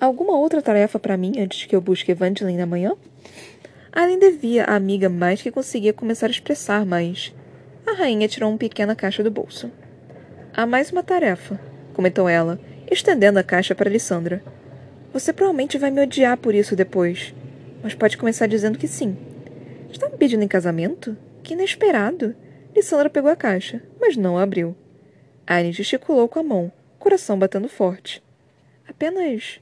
[0.00, 2.94] Alguma outra tarefa para mim antes que eu busque Evangeline amanhã?
[3.92, 7.32] Além devia à amiga mais que conseguia começar a expressar mais.
[7.86, 9.70] A rainha tirou uma pequena caixa do bolso.
[10.52, 11.60] Há mais uma tarefa,
[11.94, 12.58] comentou ela,
[12.90, 14.42] estendendo a caixa para Lissandra.
[15.12, 17.34] Você provavelmente vai me odiar por isso depois,
[17.82, 19.16] mas pode começar dizendo que sim.
[19.90, 21.16] Está me pedindo em casamento?
[21.42, 22.34] Que inesperado!
[22.74, 24.74] Lissandra pegou a caixa, mas não a abriu.
[25.46, 28.22] Aren gesticulou com a mão, coração batendo forte.
[28.88, 29.60] Apenas.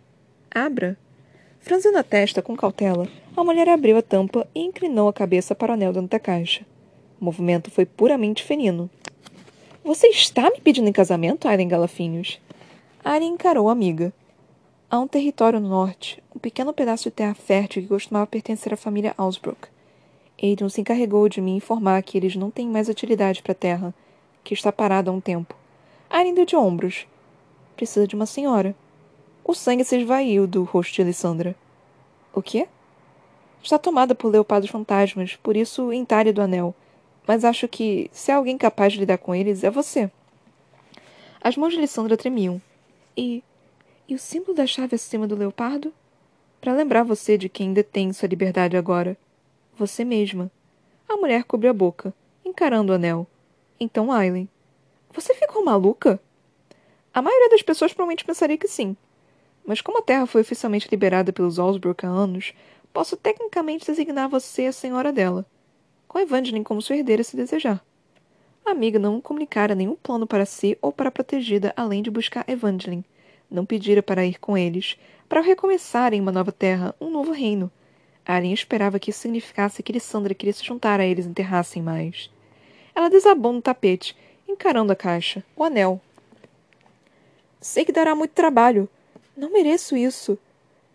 [0.55, 0.97] Abra.
[1.61, 5.71] Franzindo a testa com cautela, a mulher abriu a tampa e inclinou a cabeça para
[5.71, 6.67] o anel dentro da caixa.
[7.21, 8.91] O movimento foi puramente felino.
[9.85, 12.41] Você está me pedindo em casamento, Aileen Galafinhos?
[13.05, 14.13] Aren encarou a amiga.
[14.91, 18.77] Há um território no norte, um pequeno pedaço de terra fértil que costumava pertencer à
[18.77, 19.69] família Ausbrook.
[20.43, 23.95] Aiden se encarregou de me informar que eles não têm mais utilidade para a terra,
[24.45, 25.55] que está parada há um tempo.
[26.11, 27.07] Ainda de ombros.
[27.77, 28.75] Precisa de uma senhora.
[29.45, 31.57] O sangue se esvaiu do rosto de Alessandra.
[32.33, 32.69] O quê?
[33.63, 36.75] Está tomada por leopardos fantasmas, por isso entalhe do anel.
[37.27, 40.11] Mas acho que, se há alguém capaz de lidar com eles, é você.
[41.41, 42.61] As mãos de Alessandra tremiam.
[43.17, 43.43] E.
[44.09, 45.93] E o símbolo da chave acima do leopardo?
[46.61, 49.17] Para lembrar você de quem detém sua liberdade agora.
[49.77, 50.51] Você mesma.
[51.09, 53.27] A mulher cobriu a boca, encarando o anel.
[53.79, 54.49] Então Aileen.
[55.13, 56.21] Você ficou maluca?
[57.13, 58.97] A maioria das pessoas provavelmente pensaria que sim.
[59.65, 62.53] Mas como a Terra foi oficialmente liberada pelos Allsbrook há anos,
[62.93, 65.47] posso tecnicamente designar você a senhora dela.
[66.09, 67.83] com Evangeline como sua herdeira se desejar.
[68.65, 72.45] A amiga não comunicara nenhum plano para si ou para a protegida, além de buscar
[72.49, 73.05] Evangeline.
[73.51, 74.97] Não pedira para ir com eles,
[75.29, 77.71] para recomeçarem uma nova terra, um novo reino.
[78.25, 82.31] Arya esperava que isso significasse que Lissandra queria se juntar a eles e enterrassem mais.
[82.95, 84.17] Ela desabou no tapete,
[84.49, 86.01] encarando a caixa, o anel.
[87.61, 88.89] Sei que dará muito trabalho.
[89.43, 90.39] Não mereço isso.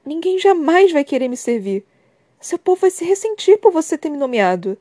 [0.05, 1.83] Ninguém jamais vai querer me servir.
[2.39, 4.77] Seu povo vai se ressentir por você ter me nomeado.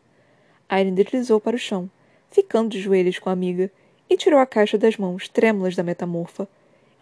[0.68, 1.90] Aileen deslizou para o chão,
[2.30, 3.68] ficando de joelhos com a amiga,
[4.08, 6.48] e tirou a caixa das mãos trêmulas da metamorfa.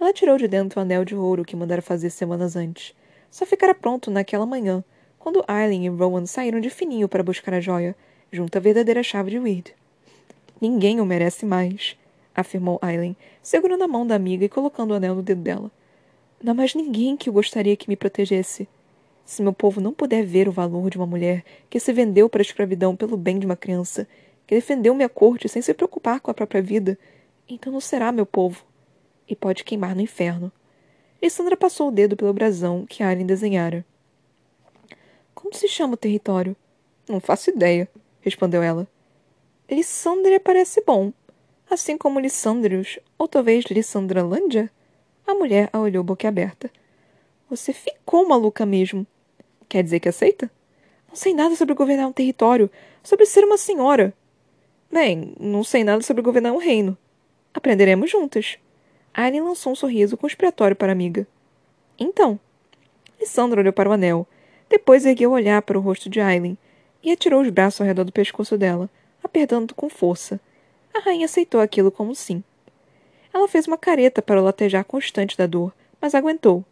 [0.01, 2.95] Ela tirou de dentro o anel de ouro que mandara fazer semanas antes.
[3.31, 4.83] Só ficara pronto naquela manhã,
[5.19, 7.95] quando Aileen e Rowan saíram de fininho para buscar a joia,
[8.33, 9.75] junto à verdadeira chave de Weird.
[10.59, 11.95] Ninguém o merece mais,
[12.35, 15.71] afirmou Aileen, segurando a mão da amiga e colocando o anel no dedo dela.
[16.45, 18.69] Não há mais ninguém que eu gostaria que me protegesse.
[19.25, 22.43] Se meu povo não puder ver o valor de uma mulher que se vendeu para
[22.43, 24.07] a escravidão pelo bem de uma criança,
[24.47, 26.99] que defendeu minha corte sem se preocupar com a própria vida,
[27.49, 28.63] então não será meu povo.
[29.27, 30.53] E pode queimar no inferno.
[31.23, 33.83] Lissandra passou o dedo pelo brasão que Aileen desenhara.
[35.35, 36.55] Como se chama o território?
[37.09, 37.89] Não faço ideia,
[38.21, 38.87] respondeu ela.
[39.71, 41.11] Lissandria parece bom.
[41.71, 44.71] Assim como Lissandrius, ou talvez Lissandralândia?
[45.27, 46.71] A mulher a olhou boquiaberta.
[47.49, 49.07] Você ficou maluca mesmo.
[49.69, 50.51] Quer dizer que aceita?
[51.09, 52.71] Não sei nada sobre governar um território,
[53.03, 54.13] sobre ser uma senhora.
[54.93, 56.97] Bem, não sei nada sobre governar um reino.
[57.55, 58.59] Aprenderemos juntas.
[59.15, 61.27] Aileen lançou um sorriso conspiratório para a amiga.
[61.99, 62.39] Então.
[63.19, 64.27] Lissandra olhou para o anel.
[64.69, 66.59] Depois ergueu o olhar para o rosto de Aileen
[67.03, 68.91] e atirou os braços ao redor do pescoço dela,
[69.23, 70.41] apertando com força.
[70.93, 72.43] A rainha aceitou aquilo como sim.
[73.35, 76.65] Ela fez uma careta para o latejar constante da dor, mas aguentou.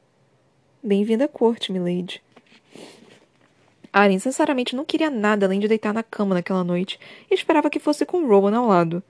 [0.80, 2.22] Bem-vinda à corte, milady.
[3.92, 7.80] Aren sinceramente não queria nada além de deitar na cama naquela noite e esperava que
[7.80, 9.02] fosse com Rowan ao lado.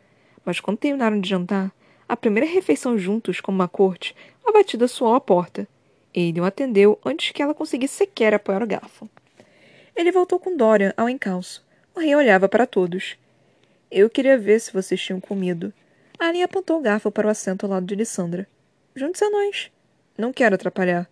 [0.46, 1.70] Mas quando terminaram de jantar,
[2.08, 5.68] a primeira refeição juntos como uma corte, a batida soou à porta.
[6.16, 9.10] Aiden o atendeu antes que ela conseguisse sequer apoiar o garfo.
[9.94, 11.62] Ele voltou com Dorian ao encalço.
[11.94, 13.18] O rei olhava para todos.
[13.90, 15.70] Eu queria ver se vocês tinham comido.
[16.22, 18.46] Alien apontou o garfo para o assento ao lado de Lissandra.
[18.94, 19.72] Junte-se a nós.
[20.16, 21.10] Não quero atrapalhar.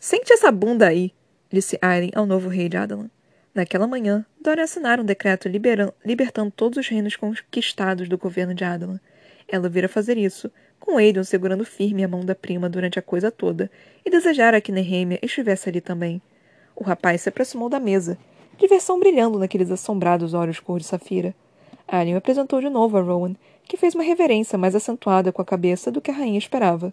[0.00, 1.12] Sente essa bunda aí,
[1.48, 3.08] disse Aileen ao novo rei de Adalan.
[3.54, 5.48] Naquela manhã, Dora assinara um decreto
[6.04, 8.98] libertando todos os reinos conquistados do governo de Adalan.
[9.46, 13.30] Ela vira fazer isso, com Aidon segurando firme a mão da prima durante a coisa
[13.30, 13.70] toda,
[14.04, 16.20] e desejara que Nehemia estivesse ali também.
[16.74, 18.18] O rapaz se aproximou da mesa,
[18.58, 21.32] diversão brilhando naqueles assombrados olhos cor de safira.
[21.86, 25.90] Alien apresentou de novo a Rowan, que fez uma reverência mais acentuada com a cabeça
[25.90, 26.92] do que a rainha esperava.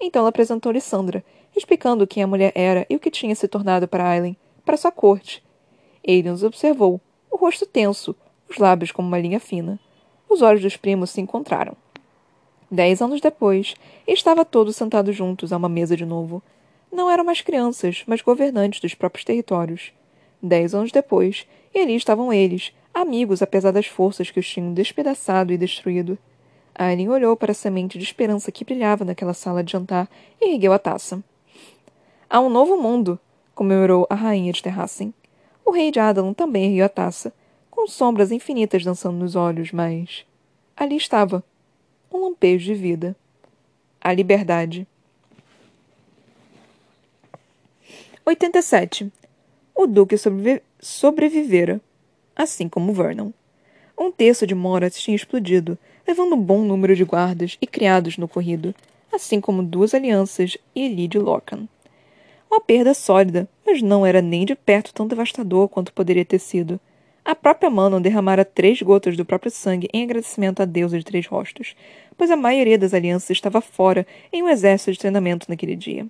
[0.00, 1.24] Então ela apresentou Lissandra,
[1.56, 4.90] explicando quem a mulher era e o que tinha se tornado para Aileen, para sua
[4.90, 5.42] corte.
[6.06, 8.14] Aiden os observou, o rosto tenso,
[8.48, 9.78] os lábios como uma linha fina.
[10.28, 11.76] Os olhos dos primos se encontraram.
[12.70, 13.74] Dez anos depois,
[14.06, 16.42] estava todos sentados juntos a uma mesa de novo.
[16.90, 19.92] Não eram mais crianças, mas governantes dos próprios territórios.
[20.42, 25.52] Dez anos depois, e ali estavam eles, amigos apesar das forças que os tinham despedaçado
[25.52, 26.18] e destruído.
[26.74, 30.08] Aileen olhou para a semente de esperança que brilhava naquela sala de jantar
[30.40, 31.22] e ergueu a taça.
[32.28, 33.18] Há um novo mundo,
[33.54, 35.12] comemorou a rainha de Terrassen.
[35.64, 37.32] O rei de Adalon também ergueu a taça,
[37.70, 40.24] com sombras infinitas dançando nos olhos, mas.
[40.76, 41.44] Ali estava.
[42.10, 43.16] Um lampejo de vida.
[44.00, 44.86] A liberdade.
[48.24, 49.12] 87.
[49.74, 51.80] O Duque sobrevi sobrevivera
[52.36, 53.30] assim como Vernon.
[53.98, 58.26] Um terço de Morat tinha explodido, levando um bom número de guardas e criados no
[58.26, 58.74] corrido,
[59.12, 61.18] assim como duas alianças e Eli de.
[61.18, 66.80] Uma perda sólida, mas não era nem de perto tão devastador quanto poderia ter sido.
[67.24, 71.26] A própria Manon derramara três gotas do próprio sangue em agradecimento à deusa de três
[71.26, 71.76] rostos,
[72.16, 76.06] pois a maioria das alianças estava fora em um exército de treinamento naquele dia.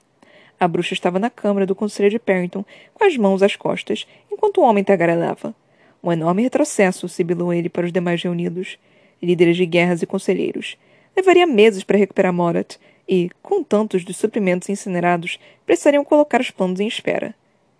[0.58, 4.58] A bruxa estava na câmara do conselho de Perrington, com as mãos às costas, enquanto
[4.58, 5.54] o homem tagarelava.
[6.02, 8.76] Um enorme retrocesso, sibilou ele para os demais reunidos,
[9.22, 10.76] líderes de guerras e conselheiros.
[11.16, 12.76] Levaria meses para recuperar Morat,
[13.08, 17.34] e, com tantos dos suprimentos incinerados, precisariam colocar os planos em espera.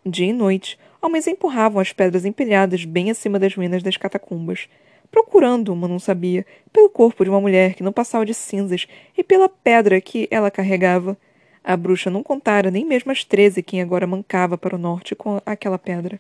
[0.05, 4.69] Dia e noite, homens empurravam as pedras empilhadas bem acima das ruínas das catacumbas,
[5.11, 9.23] procurando, uma não sabia, pelo corpo de uma mulher que não passava de cinzas e
[9.25, 11.17] pela pedra que ela carregava.
[11.63, 15.41] A bruxa não contara nem mesmo as treze quem agora mancava para o norte com
[15.45, 16.19] aquela pedra.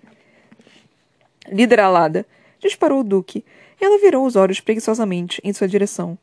[1.52, 2.24] Líder alada,
[2.58, 3.44] disparou o Duque.
[3.78, 6.16] Ela virou os olhos preguiçosamente em sua direção.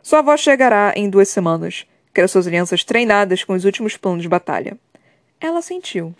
[0.00, 1.84] Sua avó chegará em duas semanas.
[2.14, 4.78] Quero suas alianças treinadas com os últimos planos de batalha.
[5.40, 6.14] Ela sentiu.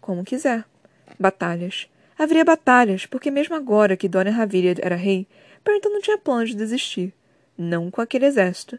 [0.00, 0.64] Como quiser.
[1.20, 1.86] Batalhas.
[2.18, 5.26] Haveria batalhas, porque mesmo agora que Dorian Haviriad era rei,
[5.62, 7.12] Perrington não tinha plano de desistir.
[7.58, 8.78] Não com aquele exército.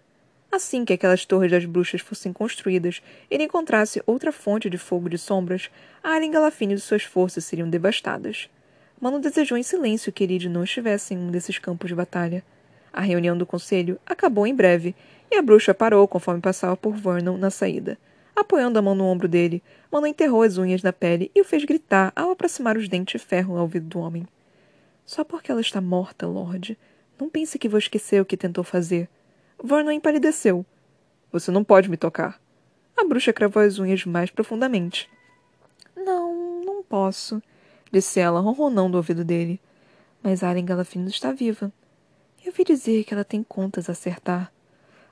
[0.52, 5.20] Assim que aquelas torres das bruxas fossem construídas ele encontrasse outra fonte de fogo de
[5.20, 5.70] sombras,
[6.04, 8.50] a Galafine e suas forças seriam devastadas.
[9.00, 12.44] Mano desejou em silêncio que Elide não estivesse em um desses campos de batalha.
[12.92, 14.96] A reunião do conselho acabou em breve,
[15.30, 17.98] e a bruxa parou conforme passava por Vernon na saída.
[18.36, 21.64] Apoiando a mão no ombro dele, Mano enterrou as unhas na pele e o fez
[21.64, 24.28] gritar ao aproximar os dentes de ferro ao ouvido do homem.
[25.06, 26.78] Só porque ela está morta, Lorde.
[27.20, 29.10] Não pense que vou esquecer o que tentou fazer.
[29.64, 30.66] Vernon empalideceu.
[31.32, 32.40] Você não pode me tocar.
[32.98, 35.10] A bruxa cravou as unhas mais profundamente.
[35.96, 37.42] Não, não posso,
[37.92, 39.60] disse ela, ronronando o ouvido dele.
[40.22, 41.72] Mas Aren Galafino está viva.
[42.46, 44.52] Eu vi dizer que ela tem contas a acertar.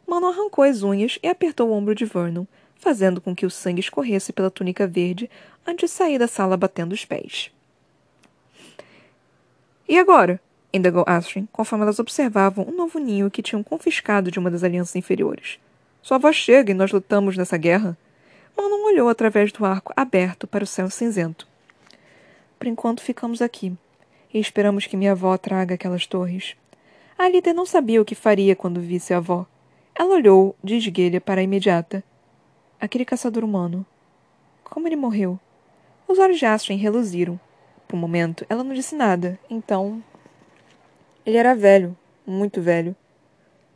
[0.08, 3.80] Mano arrancou as unhas e apertou o ombro de Vernon, fazendo com que o sangue
[3.80, 5.30] escorresse pela túnica verde
[5.66, 7.52] antes de sair da sala batendo os pés.
[9.88, 10.40] E agora?
[10.74, 14.96] indagou Astrid, conforme elas observavam um novo ninho que tinham confiscado de uma das alianças
[14.96, 15.58] inferiores.
[16.02, 17.98] Sua avó chega e nós lutamos nessa guerra.
[18.56, 21.48] Manon olhou através do arco aberto para o céu cinzento.
[22.58, 23.76] Por enquanto ficamos aqui,
[24.34, 26.56] e esperamos que minha avó traga aquelas torres.
[27.18, 29.46] A líder não sabia o que faria quando visse a avó.
[29.94, 32.04] Ela olhou de esguelha para a imediata.
[32.80, 33.86] Aquele caçador humano.
[34.64, 35.40] Como ele morreu?
[36.08, 37.40] Os olhos de Astrid reluziram.
[37.88, 40.04] Por um momento, ela não disse nada, então
[41.26, 42.96] ele era velho, muito velho.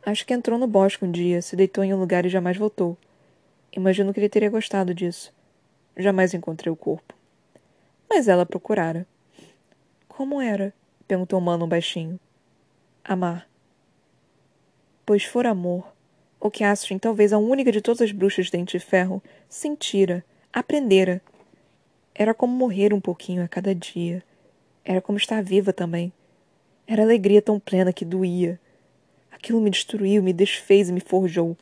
[0.04, 2.98] Acho que entrou no bosque um dia, se deitou em um lugar e jamais voltou.
[3.72, 5.32] Imagino que ele teria gostado disso.
[5.96, 7.14] Jamais encontrei o corpo.
[8.10, 9.06] Mas ela procurara.
[10.08, 10.74] Como era?
[11.06, 12.18] perguntou Manon baixinho.
[13.04, 13.48] Amar.
[15.06, 15.92] Pois for amor,
[16.40, 20.24] o que Astrid, talvez a única de todas as bruxas de dente de ferro, sentira,
[20.52, 21.22] aprendera.
[22.12, 24.24] Era como morrer um pouquinho a cada dia.
[24.84, 26.12] Era como estar viva também.
[26.86, 28.58] Era alegria tão plena que doía.
[29.30, 31.56] Aquilo me destruiu, me desfez e me forjou.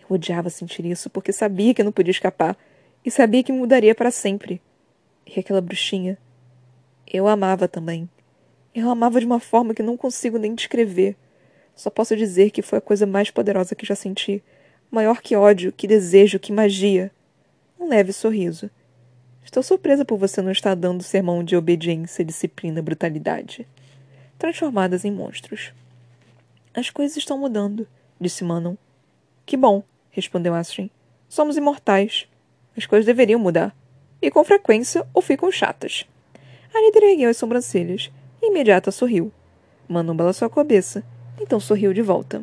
[0.00, 2.56] Eu odiava sentir isso porque sabia que não podia escapar
[3.04, 4.62] e sabia que mudaria para sempre.
[5.26, 6.18] E aquela bruxinha.
[7.06, 8.08] Eu amava também.
[8.74, 11.16] Eu amava de uma forma que não consigo nem descrever.
[11.74, 14.42] Só posso dizer que foi a coisa mais poderosa que já senti.
[14.90, 17.10] Maior que ódio, que desejo, que magia.
[17.78, 18.70] Um leve sorriso.
[19.44, 23.66] Estou surpresa por você não estar dando sermão de obediência, disciplina, brutalidade
[24.38, 25.72] transformadas em monstros.
[26.74, 27.86] As coisas estão mudando,
[28.20, 28.76] disse Manon.
[29.46, 30.90] Que bom, respondeu Astrid.
[31.28, 32.28] Somos imortais.
[32.76, 33.74] As coisas deveriam mudar.
[34.20, 36.06] E com frequência ou ficam chatas.
[36.74, 38.10] A líder ergueu as sobrancelhas
[38.42, 39.32] e imediata sorriu.
[39.88, 41.04] Manon balançou a cabeça,
[41.40, 42.42] então sorriu de volta.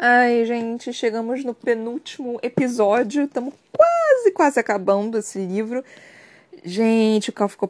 [0.00, 3.24] Ai, gente, chegamos no penúltimo episódio.
[3.24, 5.84] Estamos quase, quase acabando esse livro.
[6.64, 7.68] Gente, o Cal ficou.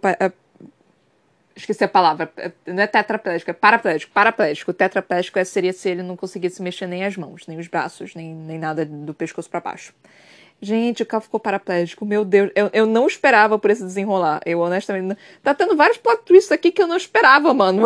[1.58, 2.32] Esqueci a palavra.
[2.64, 4.12] Não é tetraplégico, é paraplégico.
[4.12, 4.72] Paraplégico.
[4.72, 8.32] Tetraplégico é, seria se ele não conseguisse mexer nem as mãos, nem os braços, nem,
[8.32, 9.92] nem nada do pescoço para baixo.
[10.62, 12.06] Gente, o Cal ficou paraplégico.
[12.06, 14.40] Meu Deus, eu, eu não esperava por esse desenrolar.
[14.46, 15.18] Eu honestamente.
[15.42, 17.84] Tá tendo vários plot twists aqui que eu não esperava, mano.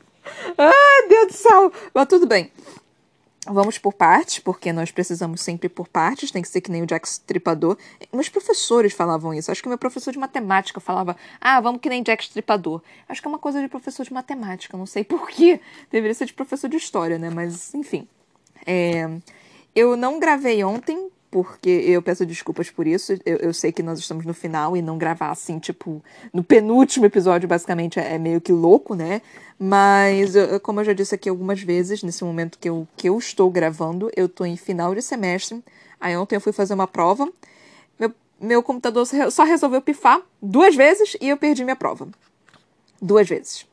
[0.56, 1.72] Ai, Deus do céu.
[1.92, 2.50] Mas tudo bem.
[3.52, 6.86] Vamos por partes, porque nós precisamos sempre por partes, tem que ser que nem o
[6.86, 7.76] Jack Stripador.
[8.12, 9.50] Meus professores falavam isso.
[9.50, 12.80] Acho que meu professor de matemática falava: ah, vamos que nem Jack Stripador.
[13.08, 15.60] Acho que é uma coisa de professor de matemática, não sei porquê.
[15.90, 17.28] Deveria ser de professor de história, né?
[17.28, 18.06] Mas, enfim.
[18.64, 19.08] É...
[19.74, 23.12] Eu não gravei ontem, porque eu peço desculpas por isso.
[23.24, 27.06] Eu, eu, sei que nós estamos no final e não gravar assim, tipo, no penúltimo
[27.06, 29.22] episódio, basicamente, é, é meio que louco, né?
[29.58, 33.16] Mas, eu, como eu já disse aqui algumas vezes, nesse momento que eu, que eu
[33.18, 35.62] estou gravando, eu estou em final de semestre.
[36.00, 37.30] Aí ontem eu fui fazer uma prova.
[37.98, 42.08] Meu, meu computador só resolveu pifar duas vezes e eu perdi minha prova.
[43.00, 43.66] Duas vezes.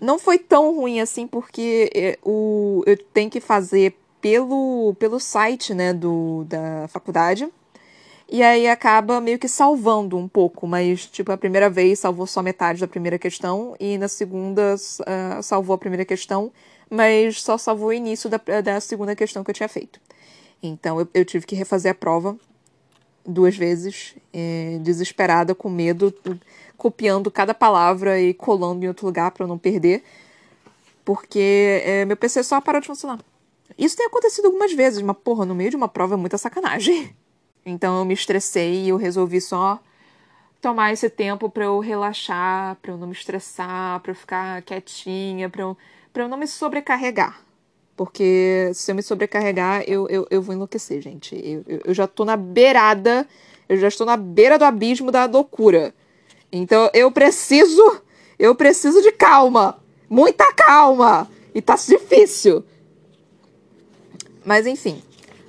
[0.00, 5.92] Não foi tão ruim assim, porque o, eu tenho que fazer pelo, pelo site né,
[5.92, 7.48] do, da faculdade.
[8.28, 12.40] E aí acaba meio que salvando um pouco, mas, tipo, a primeira vez salvou só
[12.40, 16.52] metade da primeira questão, e na segunda uh, salvou a primeira questão,
[16.88, 20.00] mas só salvou o início da, da segunda questão que eu tinha feito.
[20.62, 22.36] Então eu, eu tive que refazer a prova
[23.26, 26.12] duas vezes, eh, desesperada, com medo,
[26.76, 30.02] copiando cada palavra e colando em outro lugar para eu não perder,
[31.04, 33.18] porque eh, meu PC só parou de funcionar.
[33.78, 37.14] Isso tem acontecido algumas vezes, mas porra, no meio de uma prova é muita sacanagem.
[37.64, 39.80] Então eu me estressei e eu resolvi só
[40.60, 45.48] tomar esse tempo para eu relaxar, para eu não me estressar, para eu ficar quietinha,
[45.48, 45.76] para eu,
[46.12, 47.40] pra eu não me sobrecarregar.
[47.96, 51.34] Porque se eu me sobrecarregar, eu, eu, eu vou enlouquecer, gente.
[51.34, 53.26] Eu, eu, eu já tô na beirada,
[53.68, 55.94] eu já estou na beira do abismo da loucura.
[56.50, 58.02] Então eu preciso,
[58.38, 59.82] eu preciso de calma.
[60.08, 61.30] Muita calma.
[61.54, 62.64] E tá difícil.
[64.44, 65.02] Mas enfim.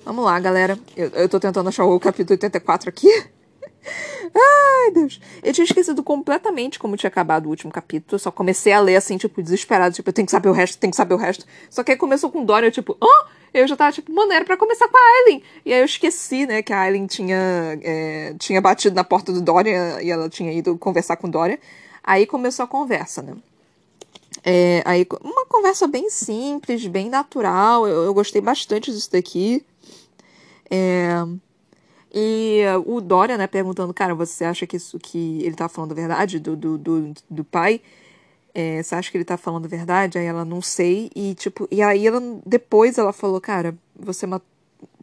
[0.03, 0.77] Vamos lá, galera.
[0.95, 3.07] Eu, eu tô tentando achar o capítulo 84 aqui.
[4.35, 5.19] Ai, Deus.
[5.43, 8.17] Eu tinha esquecido completamente como tinha acabado o último capítulo.
[8.19, 9.93] Só comecei a ler assim, tipo, desesperado.
[9.93, 11.45] Tipo, eu tenho que saber o resto, tenho que saber o resto.
[11.69, 12.97] Só que aí começou com Dorian, eu, tipo?
[12.99, 13.25] Oh!
[13.53, 15.43] Eu já tava, tipo, mano, era pra começar com a Aileen.
[15.65, 19.41] E aí eu esqueci, né, que a Aileen tinha, é, tinha batido na porta do
[19.41, 21.57] Dorian e ela tinha ido conversar com o Dorian.
[22.01, 23.33] Aí começou a conversa, né?
[24.43, 27.87] É, aí, uma conversa bem simples, bem natural.
[27.87, 29.63] Eu, eu gostei bastante disso daqui.
[30.69, 31.23] É,
[32.13, 35.95] e o Dória, né, perguntando, cara, você acha que isso que ele tá falando a
[35.95, 37.81] verdade do, do, do, do pai?
[38.53, 40.17] É, você acha que ele tá falando a verdade?
[40.17, 41.09] Aí ela, não sei.
[41.15, 44.27] E, tipo, e aí ela, depois ela falou, cara, você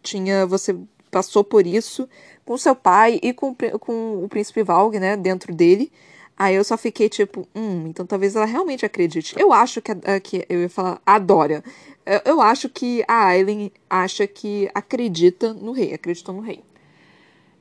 [0.03, 0.77] tinha, você
[1.11, 2.09] passou por isso
[2.45, 5.91] com seu pai e com, com o príncipe Valg, né, dentro dele.
[6.39, 9.35] Aí eu só fiquei tipo, hum, então talvez ela realmente acredite.
[9.37, 11.65] Eu acho que, a, que eu ia falar, adora.
[12.07, 16.63] Eu, eu acho que a Aileen acha que acredita no rei, acreditou no rei.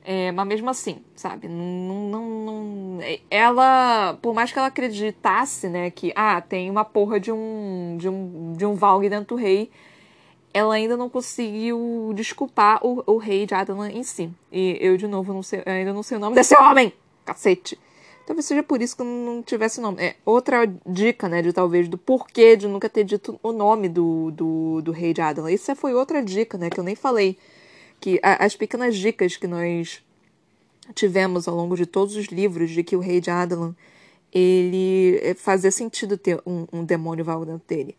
[0.04, 1.48] É, mas mesmo assim, sabe?
[1.48, 2.98] Não, não, não,
[3.28, 8.08] ela, por mais que ela acreditasse, né, que ah, tem uma porra de um de
[8.08, 9.70] um de um Valg dentro do rei,
[10.54, 14.30] ela ainda não conseguiu desculpar o, o rei de Adelan em si.
[14.52, 16.92] E eu de novo não sei, ainda não sei o nome desse homem,
[17.24, 17.78] cacete.
[18.28, 20.02] Talvez seja por isso que eu não tivesse nome.
[20.02, 24.30] É outra dica, né, de talvez do porquê de nunca ter dito o nome do,
[24.32, 25.50] do, do rei de Adelan.
[25.50, 27.38] Isso foi outra dica, né, que eu nem falei
[27.98, 30.04] que as pequenas dicas que nós
[30.94, 33.74] tivemos ao longo de todos os livros de que o rei de Adalan
[34.30, 37.96] ele eh, fazia sentido ter um, um demônio vago dentro dele,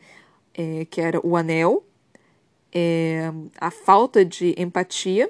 [0.53, 1.83] é, que era o anel,
[2.71, 5.27] é, a falta de empatia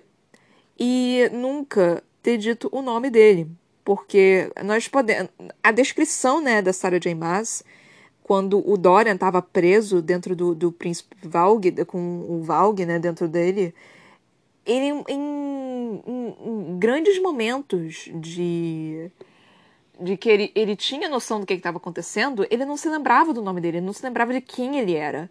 [0.78, 3.50] e nunca ter dito o nome dele,
[3.90, 5.32] porque nós podemos
[5.64, 7.16] a descrição né da Sarah J.
[7.16, 7.64] Maas
[8.22, 13.28] quando o Dorian estava preso dentro do, do príncipe Valg com o Valg né dentro
[13.28, 13.74] dele
[14.64, 19.10] ele em, em, em, grandes momentos de
[20.00, 23.42] de que ele, ele tinha noção do que estava acontecendo, ele não se lembrava do
[23.42, 25.30] nome dele, ele não se lembrava de quem ele era.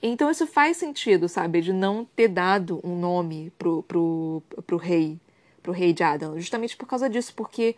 [0.00, 5.18] Então isso faz sentido, sabe, de não ter dado um nome pro, pro, pro rei,
[5.64, 7.74] pro rei de Adam, justamente por causa disso, porque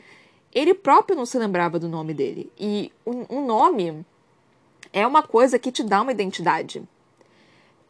[0.53, 2.53] ele próprio não se lembrava do nome dele.
[2.59, 4.05] E um, um nome
[4.93, 6.83] é uma coisa que te dá uma identidade.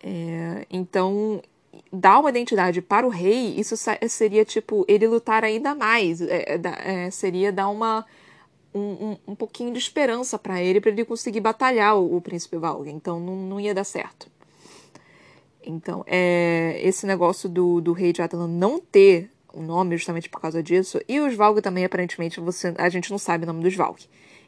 [0.02, 1.42] É, então
[1.92, 3.74] dar uma identidade para o rei, isso
[4.08, 8.04] seria tipo ele lutar ainda mais, é, é, seria dar uma
[8.74, 12.58] um, um, um pouquinho de esperança para ele, para ele conseguir batalhar o, o príncipe
[12.58, 12.90] Valg.
[12.90, 14.28] Então não, não ia dar certo.
[15.66, 20.40] Então, é, esse negócio do, do rei de Atalan não ter o nome justamente por
[20.40, 23.74] causa disso, e os Valg também, aparentemente, você, a gente não sabe o nome dos
[23.74, 23.98] Valg.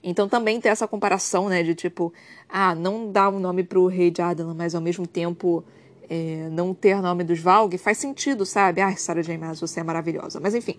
[0.02, 2.12] Então também tem essa comparação, né, de tipo,
[2.48, 5.64] ah, não dá um nome pro rei de Adalan, mas ao mesmo tempo
[6.09, 8.80] é, não ter nome dos Valg faz sentido, sabe?
[8.80, 9.36] Ah, Sarah J.
[9.36, 10.40] Maas, você é maravilhosa.
[10.40, 10.78] Mas enfim.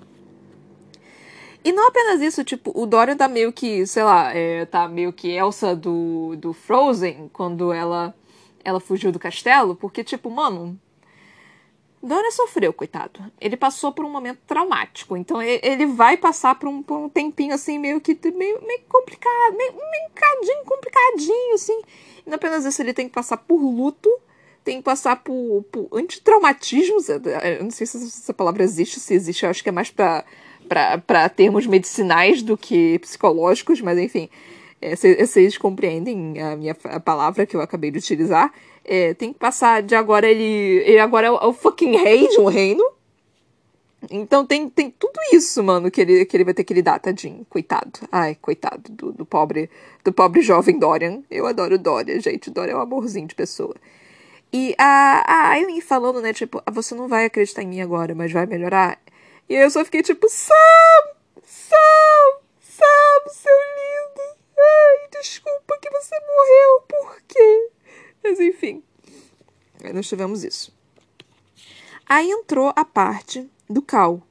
[1.64, 5.12] E não apenas isso, tipo, o Dorian tá meio que, sei lá, é, tá meio
[5.12, 8.16] que Elsa do, do Frozen, quando ela,
[8.64, 10.80] ela fugiu do castelo, porque, tipo, mano,
[12.02, 13.20] Dorian sofreu, coitado.
[13.40, 17.54] Ele passou por um momento traumático, então ele vai passar por um, por um tempinho,
[17.54, 21.82] assim, meio que, meio, meio complicado, meio, meio complicadinho, assim.
[22.26, 24.10] E não apenas isso, ele tem que passar por luto,
[24.64, 27.10] tem que passar por, por antitraumatismos.
[27.10, 31.30] Eu não sei se essa palavra existe, se existe, eu acho que é mais para
[31.36, 34.30] termos medicinais do que psicológicos, mas enfim,
[34.82, 38.54] é, vocês compreendem a minha a palavra que eu acabei de utilizar.
[38.86, 40.44] É, tem que passar de agora ele.
[40.86, 42.84] Ele agora é o, é o fucking rei de um reino.
[44.10, 47.46] Então tem, tem tudo isso, mano, que ele, que ele vai ter que lidar, tadinho.
[47.50, 48.00] Coitado.
[48.12, 49.70] Ai, coitado do, do pobre
[50.04, 51.22] do pobre jovem Dorian.
[51.30, 52.50] Eu adoro Dorian, gente.
[52.50, 53.76] Dorian é um amorzinho de pessoa.
[54.52, 58.16] E a, a Aileen falando, né, tipo, ah, você não vai acreditar em mim agora,
[58.16, 58.98] mas vai melhorar.
[59.48, 60.54] E eu só fiquei tipo, Sam!
[61.44, 62.40] Sam!
[62.60, 64.19] Sam, seu lindo!
[65.12, 67.70] Desculpa que você morreu, por quê?
[68.24, 68.84] Mas enfim,
[69.84, 70.72] aí nós tivemos isso.
[72.06, 74.22] Aí entrou a parte do Cal.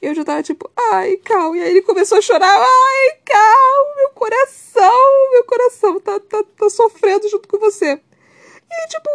[0.00, 1.56] Eu já tava tipo, ai, Cal.
[1.56, 6.70] E aí ele começou a chorar, ai, Cal, meu coração, meu coração tá, tá, tá
[6.70, 8.00] sofrendo junto com você.
[8.70, 9.08] E, tipo,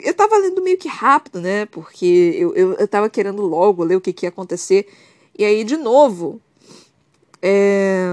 [0.00, 1.66] eu tava lendo meio que rápido, né?
[1.66, 4.86] Porque eu, eu, eu tava querendo logo ler o que, que ia acontecer.
[5.36, 6.40] E aí, de novo,
[7.40, 8.06] é...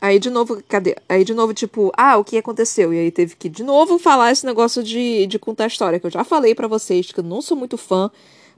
[0.00, 0.96] Aí de novo, cadê?
[1.08, 2.94] Aí de novo, tipo, ah, o que aconteceu?
[2.94, 6.06] E aí teve que de novo falar esse negócio de, de contar a história, que
[6.06, 8.10] eu já falei para vocês, que eu não sou muito fã,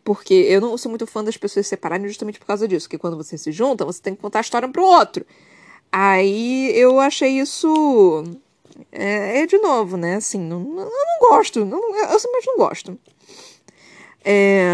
[0.04, 2.98] porque eu não sou muito fã das pessoas se separarem justamente por causa disso, que
[2.98, 5.24] quando você se junta, você tem que contar a história um pro outro.
[5.90, 8.24] Aí eu achei isso.
[8.92, 10.16] É, é de novo, né?
[10.16, 11.64] Assim, não, eu não gosto.
[11.64, 12.98] Não, eu simplesmente não gosto.
[14.24, 14.68] É.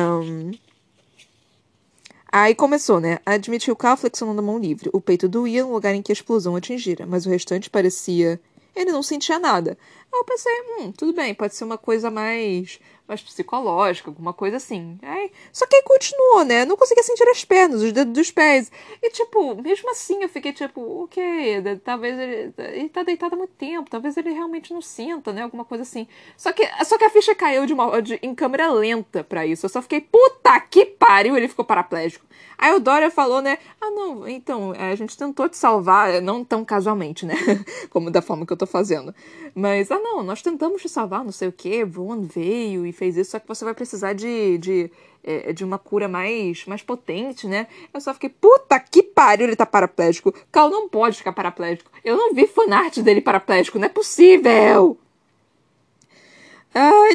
[2.39, 3.18] Aí começou, né?
[3.24, 4.91] Admitiu carro flexionando a mão livre.
[4.93, 8.39] O peito doía no lugar em que a explosão atingira, mas o restante parecia.
[8.74, 9.78] Ele não sentia nada.
[10.12, 14.57] Aí eu pensei, hum, tudo bem, pode ser uma coisa mais mais psicológica, alguma coisa
[14.57, 14.99] assim.
[15.03, 16.65] Aí, só que aí continuou, né?
[16.65, 18.71] Não conseguia sentir as pernas, os dedos dos pés.
[19.03, 21.63] E, tipo, mesmo assim eu fiquei tipo, o que?
[21.85, 25.43] Talvez ele, ele tá deitado há muito tempo, talvez ele realmente não sinta, né?
[25.43, 26.07] Alguma coisa assim.
[26.37, 29.67] Só que, só que a ficha caiu de uma, de, em câmera lenta para isso.
[29.67, 32.27] Eu só fiquei, puta que pariu, ele ficou paraplégico.
[32.59, 33.59] Aí o Dória falou, né?
[33.81, 37.35] Ah, não, então, a gente tentou te salvar, não tão casualmente, né?
[37.91, 39.15] Como da forma que eu tô fazendo.
[39.55, 43.17] Mas, ah, não, nós tentamos te salvar, não sei o quê, Voan veio e fez
[43.17, 44.91] isso, só que você vai precisar de, de,
[45.23, 47.67] é, de uma cura mais, mais potente, né?
[47.93, 50.35] Eu só fiquei, puta que pariu, ele tá paraplégico.
[50.51, 51.91] Cal não pode ficar paraplégico.
[52.05, 54.99] Eu não vi fanart dele paraplégico, não é possível!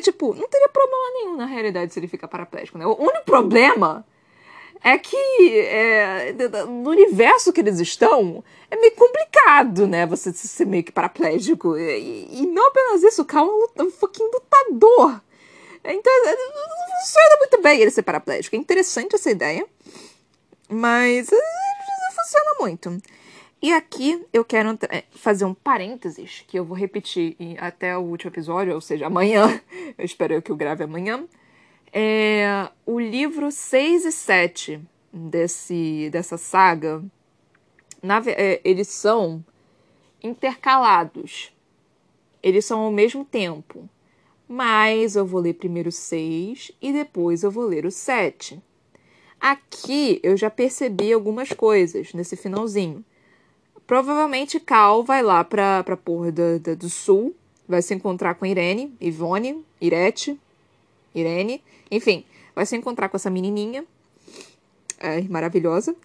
[0.02, 2.86] Tipo, não teria problema nenhum na realidade se ele ficar paraplégico, né?
[2.86, 4.04] O único problema
[4.84, 5.16] é que
[5.60, 6.34] é,
[6.68, 10.08] no universo que eles estão é meio complicado, né?
[10.08, 11.78] Você ser meio que paraplégico.
[11.78, 15.22] E, e não apenas isso, o Cal é um, um fucking lutador.
[15.84, 18.56] Então, é, não funciona muito bem ele ser paraplégico.
[18.56, 19.66] É interessante essa ideia,
[20.70, 23.02] mas é, não funciona muito.
[23.62, 28.32] E aqui eu quero é, fazer um parênteses, que eu vou repetir até o último
[28.32, 29.62] episódio, ou seja, amanhã.
[29.98, 31.26] Eu espero que eu grave amanhã.
[31.92, 37.04] É, o livro 6 e 7 desse, dessa saga,
[38.02, 39.44] na, é, eles são
[40.24, 41.54] intercalados.
[42.42, 43.88] Eles são ao mesmo tempo.
[44.52, 48.62] Mas eu vou ler primeiro o 6 e depois eu vou ler o 7.
[49.40, 53.02] Aqui eu já percebi algumas coisas nesse finalzinho.
[53.88, 57.34] Provavelmente Cal vai lá pra, pra porra do, do, do sul,
[57.66, 60.38] vai se encontrar com Irene, Ivone, Irete,
[61.16, 63.86] Irene, enfim, vai se encontrar com essa menininha
[65.00, 65.96] é, maravilhosa.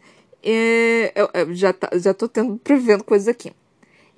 [0.41, 3.53] Eu, eu já, tá, já tô tendo, prevendo coisas aqui.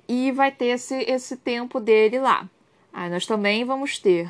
[0.07, 2.47] E vai ter esse, esse tempo dele lá.
[2.99, 4.29] Aí nós também vamos ter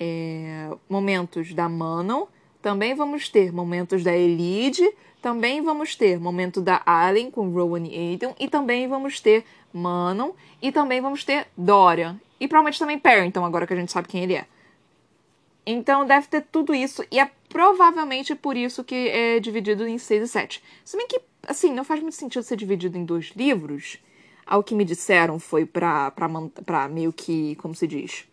[0.00, 2.24] é, momentos da Manon,
[2.62, 7.94] também vamos ter momentos da Elide, também vamos ter momento da Allen com Rowan e
[7.94, 10.30] Aiden, e também vamos ter Manon,
[10.62, 12.18] e também vamos ter Dorian.
[12.40, 14.46] E provavelmente também Parrington, agora que a gente sabe quem ele é.
[15.66, 20.22] Então deve ter tudo isso, e é provavelmente por isso que é dividido em 6
[20.22, 20.64] e 7.
[20.82, 23.98] Se bem que, assim, não faz muito sentido ser dividido em dois livros.
[24.46, 26.12] Ao que me disseram foi pra
[26.88, 28.26] meio que, como se diz,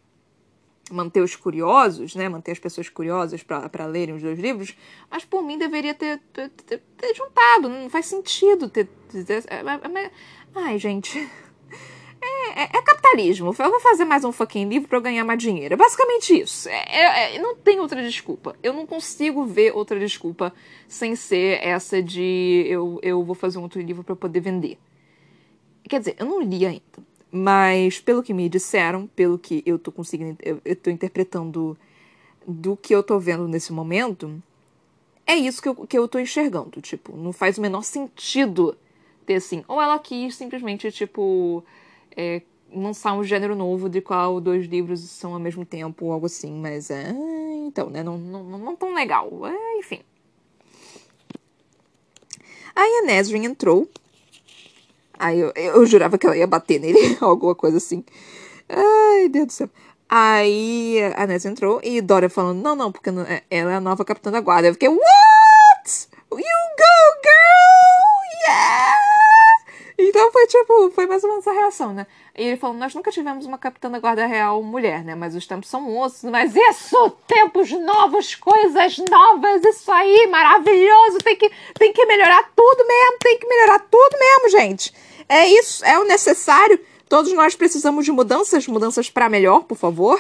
[0.91, 2.30] manter os curiosos, né?
[2.30, 4.76] Manter as pessoas curiosas para lerem os dois livros.
[5.09, 7.68] Mas por mim deveria ter, ter, ter, ter juntado.
[7.70, 8.88] Não faz sentido ter.
[9.14, 10.11] é, é, é,
[10.55, 11.28] ai, gente.
[12.26, 13.47] É, é, é, capitalismo.
[13.47, 15.74] Eu vou fazer mais um fucking livro para eu ganhar mais dinheiro.
[15.74, 16.70] É basicamente isso.
[16.70, 18.55] É, não tem outra desculpa.
[18.64, 20.53] Eu não consigo ver outra desculpa
[20.88, 24.78] sem ser essa de eu, eu vou fazer um outro livro para poder vender.
[25.88, 26.81] Quer dizer, eu não li ainda.
[27.31, 31.77] Mas pelo que me disseram, pelo que eu tô conseguindo, eu, eu tô interpretando
[32.47, 34.41] do que eu tô vendo nesse momento,
[35.25, 36.81] é isso que eu, que eu tô enxergando.
[36.81, 38.77] Tipo, não faz o menor sentido
[39.25, 39.63] ter assim.
[39.67, 41.63] Ou ela quis simplesmente, tipo
[42.15, 42.41] é,
[42.73, 46.89] lançar um gênero novo de qual dois livros são ao mesmo tempo, algo assim, mas
[46.89, 47.13] é.
[47.65, 48.03] Então, né?
[48.03, 49.31] Não, não, não tão legal.
[49.47, 50.01] É, enfim.
[52.75, 53.89] Aí a Nesrin entrou.
[55.18, 58.03] Aí eu, eu jurava que ela ia bater nele, alguma coisa assim.
[58.70, 59.70] Ai, Deus do céu.
[60.09, 64.05] Aí a Nesrin entrou e Dora falando: Não, não, porque é, ela é a nova
[64.05, 64.68] capitã da guarda.
[64.68, 66.07] Eu fiquei: What?
[66.32, 68.47] You go, girl!
[68.47, 69.03] Yeah!
[70.10, 72.08] Então foi tipo, foi mais ou menos essa reação, né?
[72.38, 75.16] E ele falou: Nós nunca tivemos uma capitã da Guarda Real mulher, né?
[75.16, 76.30] Mas os tempos são moços.
[76.30, 77.10] Mas isso!
[77.28, 81.20] Tempos novos, coisas novas, isso aí, maravilhoso!
[81.20, 84.93] Tem que, tem que melhorar tudo mesmo, tem que melhorar tudo mesmo, gente.
[85.30, 86.80] É isso, é o necessário.
[87.08, 90.20] Todos nós precisamos de mudanças, mudanças para melhor, por favor.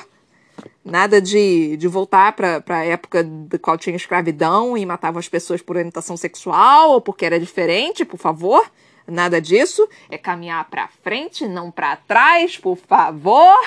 [0.85, 5.61] Nada de, de voltar para a época da qual tinha escravidão e matavam as pessoas
[5.61, 8.69] por orientação sexual ou porque era diferente, por favor.
[9.07, 9.87] Nada disso.
[10.09, 13.59] É caminhar para frente, não para trás, por favor.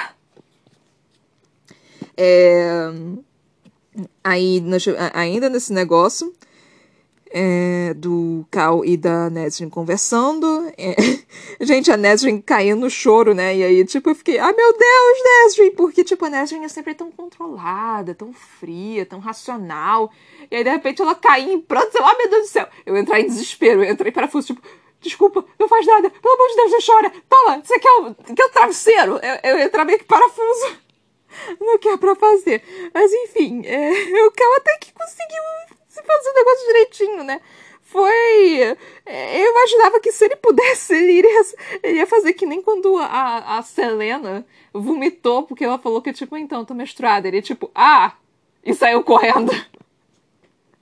[2.16, 2.90] É...
[4.22, 4.62] Aí,
[5.14, 6.34] ainda nesse negócio,
[7.30, 10.72] é, do Cal e da Nesrin conversando.
[10.78, 10.96] É,
[11.60, 13.56] gente, a Nesrin caindo no choro, né?
[13.56, 15.70] E aí, tipo, eu fiquei, ah, meu Deus, Nesrin!
[15.72, 20.10] Porque, tipo, a Nesrin é sempre tão controlada, tão fria, tão racional.
[20.50, 22.68] E aí, de repente, ela caía em pranto, sei lá, meu Deus do céu.
[22.84, 24.62] Eu entrei em desespero, eu entrei em parafuso, tipo,
[25.00, 27.12] desculpa, não faz nada, pelo amor de Deus, não chora.
[27.28, 29.20] Toma, você quer o, quer o travesseiro?
[29.22, 30.86] Eu, eu entrar meio que parafuso
[31.60, 32.62] no que é fazer.
[32.92, 35.42] Mas, enfim, é, o Cal até que conseguiu
[35.88, 37.40] se fazer o negócio direitinho, né?
[37.82, 38.76] Foi.
[39.06, 41.42] É, eu imaginava que se ele pudesse, ele iria,
[41.82, 46.36] ele ia fazer que nem quando a, a Selena vomitou, porque ela falou que, tipo,
[46.36, 47.28] então, tô menstruada.
[47.28, 48.14] Ele, tipo, ah!
[48.64, 49.52] E saiu correndo.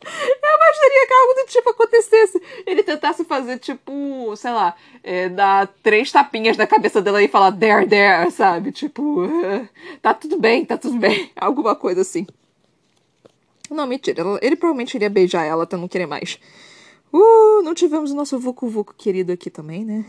[0.04, 2.42] Eu imaginaria que algo do tipo acontecesse.
[2.66, 7.52] Ele tentasse fazer, tipo, sei lá, é, dar três tapinhas na cabeça dela e falar
[7.52, 8.72] there, there, sabe?
[8.72, 9.22] Tipo,
[10.02, 11.30] tá tudo bem, tá tudo bem.
[11.36, 12.26] Alguma coisa assim.
[13.70, 14.22] Não, mentira.
[14.42, 16.38] Ele provavelmente iria beijar ela até não querer mais.
[17.12, 20.04] Uh, não tivemos o nosso Vucu Vucu querido aqui também, né?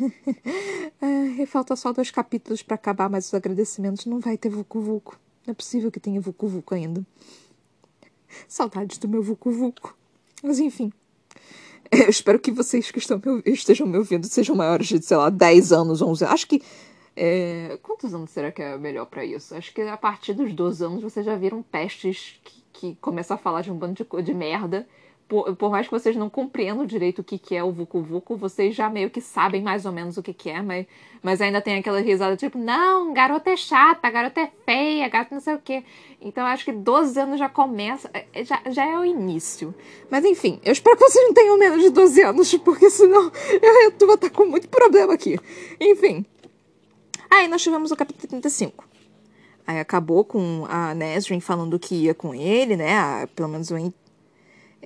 [1.39, 5.15] é, falta só dois capítulos para acabar, mas os agradecimentos não vai ter Vucu Vucu.
[5.45, 7.05] Não é possível que tenha Vucu Vucu ainda.
[8.47, 9.95] Saudades do meu Vucu Vucu.
[10.43, 10.91] Mas enfim.
[11.91, 15.17] É, eu espero que vocês que estão me, estejam me ouvindo sejam maiores de, sei
[15.17, 16.33] lá, 10 anos, 11 anos.
[16.33, 16.61] Acho que.
[17.15, 17.79] É...
[17.81, 19.55] Quantos anos será que é melhor para isso?
[19.55, 23.37] Acho que a partir dos 12 anos vocês já viram pestes que que começa a
[23.37, 24.87] falar de um bando de, de merda.
[25.27, 28.37] Por, por, mais que vocês não compreendam direito o que, que é o Vucu Vucu,
[28.37, 30.85] vocês já meio que sabem mais ou menos o que, que é, mas,
[31.23, 35.41] mas ainda tem aquela risada tipo, não, garota é chata, garota é feia, garota não
[35.41, 35.83] sei o quê.
[36.21, 39.73] Então acho que 12 anos já começa, é, já, já é o início.
[40.11, 43.91] Mas enfim, eu espero que vocês não tenham menos de 12 anos, porque senão eu,
[43.99, 45.39] eu vou estar com muito problema aqui.
[45.79, 46.23] Enfim.
[47.31, 48.85] Aí nós tivemos o capítulo 35.
[49.67, 53.25] Aí acabou com a Nesrin falando que ia com ele, né?
[53.35, 53.91] Pelo menos eu,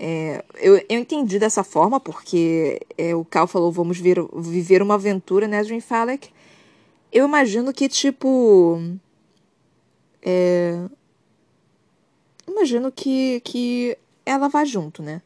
[0.01, 4.93] é, eu, eu entendi dessa forma, porque é, o Cal falou, vamos vir, viver uma
[4.93, 6.29] aventura, Nesrin Falek.
[7.11, 8.79] Eu imagino que, tipo...
[10.21, 10.85] É,
[12.47, 15.21] imagino que, que ela vá junto, né?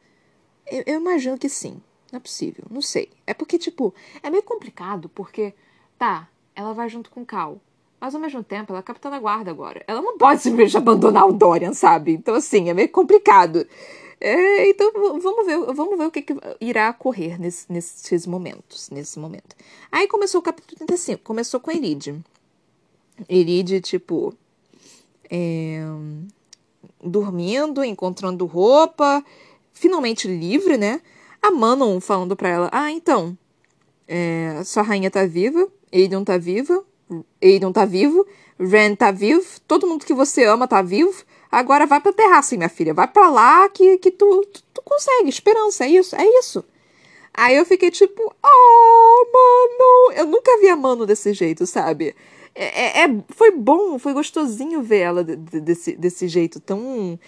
[0.66, 1.80] Eu, eu imagino que sim.
[2.12, 2.66] Não é possível.
[2.72, 3.12] Não sei.
[3.28, 3.94] É porque, tipo,
[4.24, 5.54] é meio complicado, porque,
[6.00, 7.62] tá, ela vai junto com o Cal.
[8.02, 9.84] Mas ao mesmo tempo, ela é capitã da guarda agora.
[9.88, 12.14] Ela não pode simplesmente abandonar o Dorian, sabe?
[12.14, 13.68] Então, assim, é meio complicado.
[14.20, 18.90] É, então, vamos ver, vamos ver o que, que irá ocorrer nesse, nesses momentos.
[18.90, 19.56] Nesse momento.
[19.92, 21.24] Aí começou o capítulo 35.
[21.24, 22.16] Começou com a Elide.
[23.28, 24.34] Elide, tipo.
[25.30, 25.82] É,
[27.04, 29.24] dormindo, encontrando roupa,
[29.74, 31.02] finalmente livre, né?
[31.42, 33.38] A Manon falando pra ela: Ah, então,
[34.08, 36.84] é, sua rainha tá viva, Aiden tá viva,
[37.42, 38.26] Aiden tá vivo,
[38.60, 41.24] Ren tá vivo, todo mundo que você ama tá vivo.
[41.54, 42.96] Agora vai pra terraça, minha filha.
[42.96, 45.30] Vai pra lá que, que tu, tu, tu consegue.
[45.30, 46.66] Esperança, é isso, é isso.
[47.32, 50.18] Aí eu fiquei tipo, oh, mano.
[50.20, 52.16] Eu nunca vi a Mano desse jeito, sabe?
[52.56, 57.20] É, é, é foi bom, foi gostosinho ver ela de, de, desse, desse jeito tão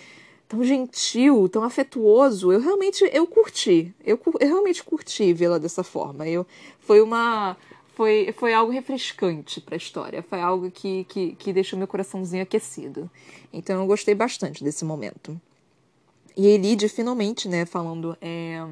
[0.47, 2.51] tão gentil, tão afetuoso.
[2.51, 3.93] Eu realmente eu curti.
[4.03, 6.28] Eu, eu realmente curti vê-la dessa forma.
[6.28, 6.47] Eu
[6.80, 7.55] foi uma
[7.96, 10.22] foi, foi algo refrescante para a história.
[10.22, 13.10] Foi algo que, que, que deixou meu coraçãozinho aquecido.
[13.52, 15.39] Então eu gostei bastante desse momento.
[16.36, 18.18] E a Elide finalmente, né, falando.
[18.22, 18.64] É...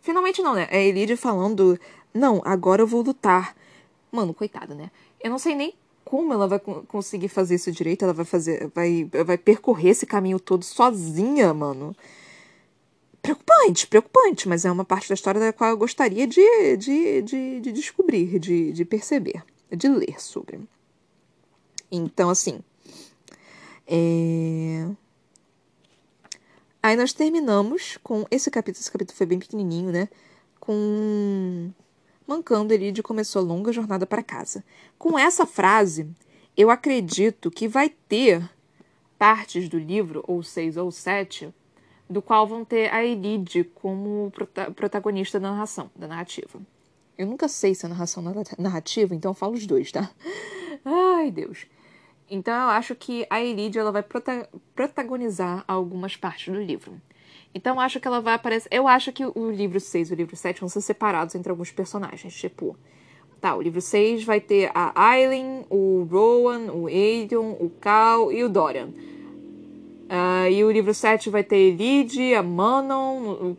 [0.00, 0.66] Finalmente não, né?
[0.70, 1.78] É a Elide falando.
[2.12, 3.54] Não, agora eu vou lutar.
[4.10, 4.90] Mano, coitada, né?
[5.22, 8.04] Eu não sei nem como ela vai conseguir fazer isso direito.
[8.04, 8.70] Ela vai fazer.
[8.74, 11.94] Vai, vai percorrer esse caminho todo sozinha, mano
[13.24, 17.60] preocupante, preocupante, mas é uma parte da história da qual eu gostaria de, de, de,
[17.60, 19.42] de descobrir, de, de perceber,
[19.74, 20.60] de ler sobre.
[21.90, 22.60] Então, assim.
[23.86, 24.86] É...
[26.82, 28.82] Aí nós terminamos com esse capítulo.
[28.82, 30.10] Esse capítulo foi bem pequenininho, né?
[30.60, 31.72] Com.
[32.26, 34.62] Mancando ele de começou a longa jornada para casa.
[34.98, 36.06] Com essa frase,
[36.54, 38.50] eu acredito que vai ter
[39.18, 41.52] partes do livro, ou seis ou sete,
[42.08, 46.60] do qual vão ter a Elide como prota protagonista da narração, da narrativa.
[47.16, 48.22] Eu nunca sei se é narração
[48.58, 50.10] narrativa, então eu falo os dois, tá?
[50.84, 51.66] Ai, Deus.
[52.28, 57.00] Então eu acho que a Elide ela vai prota protagonizar algumas partes do livro.
[57.54, 58.68] Então eu acho que ela vai aparecer.
[58.72, 61.70] Eu acho que o livro 6 e o livro 7 vão ser separados entre alguns
[61.70, 62.34] personagens.
[62.34, 62.76] Tipo,
[63.40, 68.42] tá, o livro 6 vai ter a Aileen, o Rowan, o Aiden, o Cal e
[68.42, 68.88] o Dorian.
[70.04, 73.56] Uh, e o livro 7 vai ter Elide, a Manon,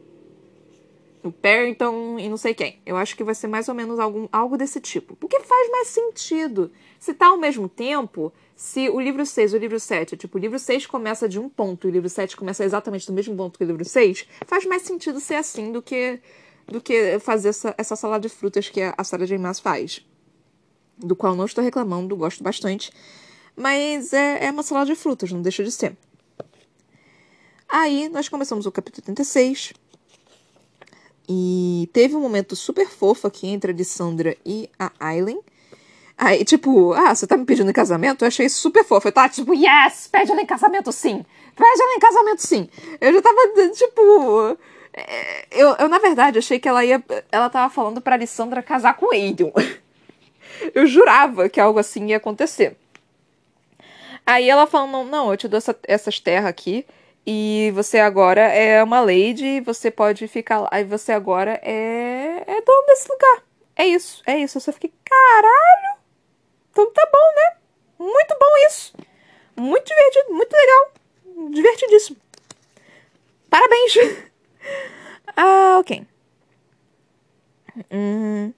[1.24, 2.80] o Parrington e não sei quem.
[2.86, 5.16] Eu acho que vai ser mais ou menos algum, algo desse tipo.
[5.16, 6.72] Porque faz mais sentido.
[7.00, 10.42] Se tá ao mesmo tempo, se o livro 6 e o livro 7, tipo, o
[10.42, 13.58] livro 6 começa de um ponto e o livro 7 começa exatamente do mesmo ponto
[13.58, 16.20] que o livro 6, faz mais sentido ser assim do que
[16.68, 19.38] do que fazer essa, essa salada de frutas que a Sarah J.
[19.38, 20.04] Maas faz.
[20.98, 22.92] Do qual não estou reclamando, gosto bastante.
[23.56, 25.96] Mas é, é uma salada de frutas, não deixa de ser.
[27.68, 29.74] Aí nós começamos o capítulo 36.
[31.28, 35.40] E teve um momento super fofo aqui entre a Lissandra e a Aileen.
[36.18, 38.24] Aí, tipo, ah, você tá me pedindo em casamento?
[38.24, 39.08] Eu achei super fofo.
[39.08, 41.26] Eu tava tipo, yes, pede ela em casamento sim.
[41.56, 42.70] Pede ela em casamento sim.
[43.02, 44.58] Eu já tava, tipo.
[44.94, 47.04] É, eu, eu, na verdade, achei que ela ia.
[47.32, 49.52] Ela tava falando pra Alessandra casar com o Aiden.
[50.74, 52.78] Eu jurava que algo assim ia acontecer.
[54.26, 56.86] Aí ela falou: não, não, eu te dou essa, essas terras aqui.
[57.26, 60.70] E você agora é uma lady, você pode ficar lá.
[60.74, 63.44] E você agora é, é dono desse lugar.
[63.76, 64.58] É isso, é isso.
[64.58, 66.00] Eu só fiquei, caralho!
[66.72, 67.58] Então tá bom, né?
[67.98, 68.94] Muito bom isso.
[69.56, 70.92] Muito divertido, muito legal.
[71.52, 72.18] Divertidíssimo.
[73.50, 73.94] Parabéns!
[75.36, 76.06] ah, ok.
[77.92, 78.54] Hum.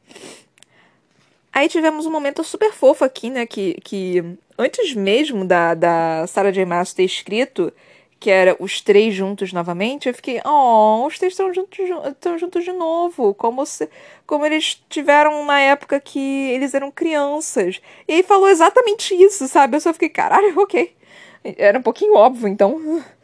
[1.53, 3.45] Aí tivemos um momento super fofo aqui, né?
[3.45, 6.65] Que, que antes mesmo da, da Sarah J.
[6.65, 7.71] Maas ter escrito
[8.19, 12.63] que era os três juntos novamente, eu fiquei, oh, os três estão juntos, estão juntos
[12.63, 13.89] de novo, como se,
[14.25, 16.19] como eles tiveram uma época que
[16.51, 17.79] eles eram crianças.
[18.07, 19.77] E aí falou exatamente isso, sabe?
[19.77, 20.95] Eu só fiquei, caralho, ok.
[21.43, 23.03] Era um pouquinho óbvio, então.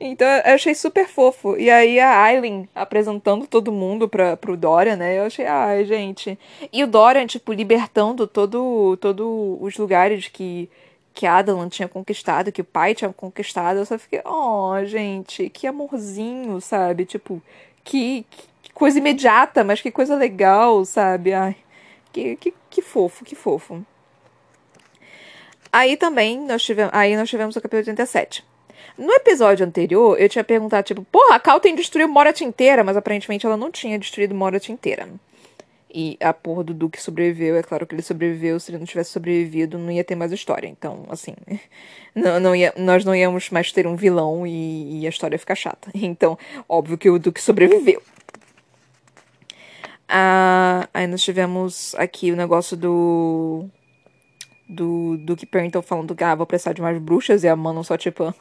[0.00, 1.56] Então eu achei super fofo.
[1.56, 5.18] E aí a Aileen apresentando todo mundo pra, pro Dorian, né?
[5.18, 6.38] Eu achei, ai, gente.
[6.70, 10.68] E o Dorian, tipo, libertando todo, todo os lugares que
[11.18, 15.66] que Adalan tinha conquistado, que o pai tinha conquistado, eu só fiquei, oh, gente, que
[15.66, 17.04] amorzinho, sabe?
[17.04, 17.42] Tipo,
[17.82, 18.24] que,
[18.62, 21.34] que coisa imediata, mas que coisa legal, sabe?
[21.34, 21.56] Ai,
[22.12, 23.84] que, que, que fofo, que fofo.
[25.72, 28.44] Aí também nós tivemos, aí nós tivemos o capítulo 87.
[28.96, 32.96] No episódio anterior, eu tinha perguntado, tipo, porra, a Cal tem destruído Morat inteira, mas
[32.96, 35.08] aparentemente ela não tinha destruído Morat inteira.
[35.92, 37.56] E a porra do Duque sobreviveu.
[37.56, 38.60] É claro que ele sobreviveu.
[38.60, 40.68] Se ele não tivesse sobrevivido, não ia ter mais história.
[40.68, 41.34] Então, assim,
[42.14, 45.38] não, não ia, nós não íamos mais ter um vilão e, e a história ia
[45.38, 45.90] ficar chata.
[46.08, 48.02] Então, óbvio que o Duque sobreviveu.
[50.08, 53.66] Ah, aí nós tivemos aqui o negócio do.
[54.70, 57.96] Do Duke Perrington falando que ah, vou precisar de mais bruxas e a Manon só
[57.96, 58.34] tipo.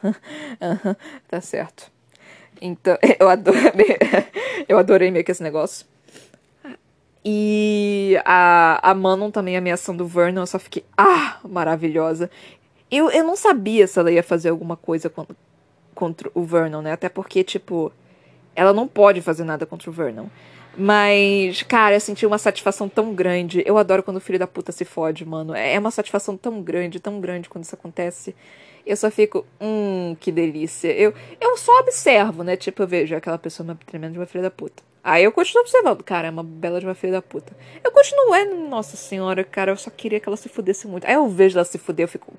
[1.30, 1.90] tá certo.
[2.62, 3.98] Então, eu adorei,
[4.68, 5.86] eu adorei meio que esse negócio.
[7.30, 12.32] E a, a Manon também ameaçando o Vernon, eu só fiquei, ah, maravilhosa.
[12.90, 15.36] Eu, eu não sabia se ela ia fazer alguma coisa contra,
[15.94, 16.94] contra o Vernon, né?
[16.94, 17.92] Até porque, tipo,
[18.56, 20.28] ela não pode fazer nada contra o Vernon.
[20.78, 23.62] Mas, cara, eu senti uma satisfação tão grande.
[23.66, 25.54] Eu adoro quando o filho da puta se fode, mano.
[25.54, 28.34] É uma satisfação tão grande, tão grande quando isso acontece.
[28.88, 30.92] Eu só fico, hum, que delícia.
[30.92, 32.56] Eu, eu só observo, né?
[32.56, 34.82] Tipo, eu vejo aquela pessoa uma tremenda de uma filha da puta.
[35.04, 37.56] Aí eu continuo observando, cara, é uma bela de uma filha da puta.
[37.84, 41.06] Eu continuo, é, nossa senhora, cara, eu só queria que ela se fudesse muito.
[41.06, 42.34] Aí eu vejo ela se fuder, eu fico,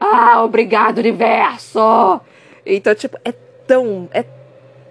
[0.00, 2.20] ah, obrigado, universo!
[2.64, 3.32] Então, tipo, é
[3.66, 4.24] tão, é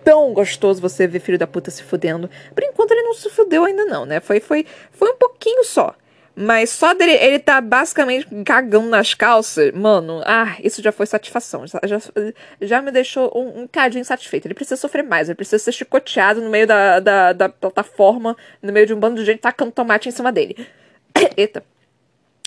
[0.04, 2.30] tão gostoso você ver filho da puta se fudendo.
[2.54, 4.20] Por enquanto ele não se fudeu ainda não, né?
[4.20, 5.94] Foi, foi, foi um pouquinho só.
[6.40, 11.66] Mas só dele ele tá basicamente cagando nas calças, mano, ah, isso já foi satisfação.
[11.66, 12.00] Já, já,
[12.62, 14.46] já me deixou um, um cadinho satisfeito.
[14.46, 18.72] Ele precisa sofrer mais, ele precisa ser chicoteado no meio da, da, da plataforma, no
[18.72, 20.56] meio de um bando de gente tacando tomate em cima dele.
[21.36, 21.64] Eita.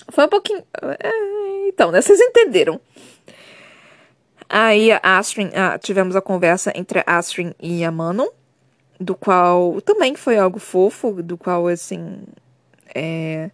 [0.09, 0.63] Foi um pouquinho.
[1.01, 2.01] É, então, né?
[2.01, 2.81] Vocês entenderam.
[4.49, 8.29] Aí a Astrid, ah, tivemos a conversa entre a Astrid e a Manon,
[9.01, 12.23] do qual também foi algo fofo, do qual, assim.
[12.95, 13.51] É,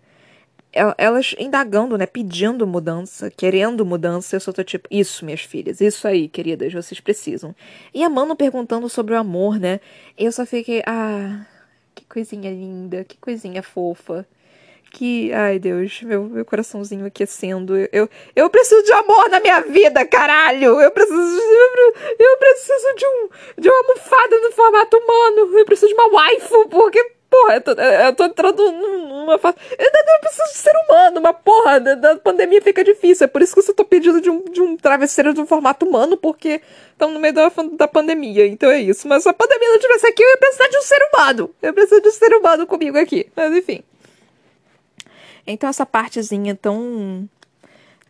[0.98, 6.06] elas indagando, né, pedindo mudança, querendo mudança, eu só tô tipo, isso, minhas filhas, isso
[6.06, 7.54] aí, queridas, vocês precisam.
[7.94, 9.80] E a Mano perguntando sobre o amor, né?
[10.18, 11.46] Eu só fiquei, ah,
[11.94, 14.26] que coisinha linda, que coisinha fofa.
[14.92, 17.76] Que, ai Deus, meu, meu coraçãozinho aquecendo.
[17.92, 20.80] Eu, eu preciso de amor na minha vida, caralho!
[20.80, 25.58] Eu preciso, eu, eu preciso de um de uma almofada no formato humano.
[25.58, 29.56] Eu preciso de uma waifu, porque porra, eu tô, eu tô entrando numa fase.
[29.78, 33.24] Eu preciso de ser humano, mas porra, da, da, pandemia fica difícil.
[33.24, 35.86] É por isso que eu tô pedindo de um, de um travesseiro de um formato
[35.86, 36.62] humano, porque
[36.92, 38.46] estão no meio da, da pandemia.
[38.46, 39.06] Então é isso.
[39.06, 41.54] Mas se a pandemia não tivesse aqui, eu ia precisar de um ser humano.
[41.60, 43.30] Eu preciso de um ser humano comigo aqui.
[43.36, 43.82] Mas enfim.
[45.46, 47.28] Então essa partezinha tão.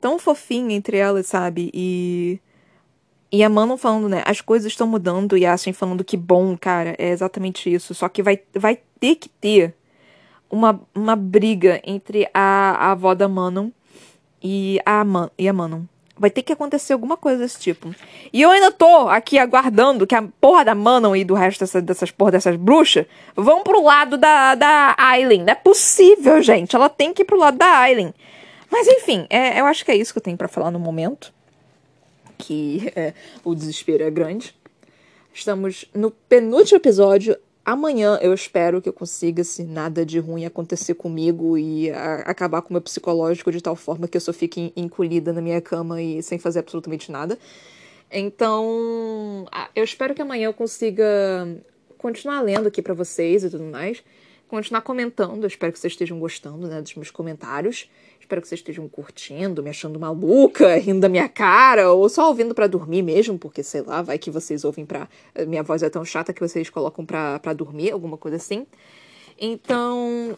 [0.00, 1.70] tão fofinha entre elas, sabe?
[1.74, 2.40] E.
[3.36, 4.22] E a Manon falando, né?
[4.24, 5.36] As coisas estão mudando.
[5.36, 6.94] E a Ashen falando que bom, cara.
[6.96, 7.94] É exatamente isso.
[7.94, 9.74] Só que vai, vai ter que ter
[10.50, 13.68] uma, uma briga entre a, a avó da Manon
[14.42, 15.82] e a, Man, e a Manon.
[16.18, 17.94] Vai ter que acontecer alguma coisa desse tipo.
[18.32, 21.82] E eu ainda tô aqui aguardando que a porra da Manon e do resto dessa,
[21.82, 23.04] dessas porra dessas bruxas
[23.36, 25.44] vão pro lado da, da Aileen.
[25.44, 26.74] Não é possível, gente.
[26.74, 28.14] Ela tem que ir pro lado da Aileen.
[28.70, 31.35] Mas enfim, é, eu acho que é isso que eu tenho para falar no momento.
[32.38, 33.14] Que é,
[33.44, 34.54] o desespero é grande.
[35.32, 37.36] Estamos no penúltimo episódio.
[37.64, 42.62] Amanhã eu espero que eu consiga, se nada de ruim acontecer comigo e a, acabar
[42.62, 46.00] com o meu psicológico de tal forma que eu só fique encolhida na minha cama
[46.00, 47.36] e sem fazer absolutamente nada.
[48.10, 51.04] Então, eu espero que amanhã eu consiga
[51.98, 54.02] continuar lendo aqui para vocês e tudo mais.
[54.48, 55.42] Continuar comentando.
[55.42, 57.90] Eu espero que vocês estejam gostando né, dos meus comentários.
[58.26, 62.56] Espero que vocês estejam curtindo, me achando maluca, rindo da minha cara, ou só ouvindo
[62.56, 65.08] para dormir mesmo, porque sei lá, vai que vocês ouvem pra.
[65.46, 68.66] Minha voz é tão chata que vocês colocam pra, pra dormir, alguma coisa assim.
[69.38, 70.36] Então,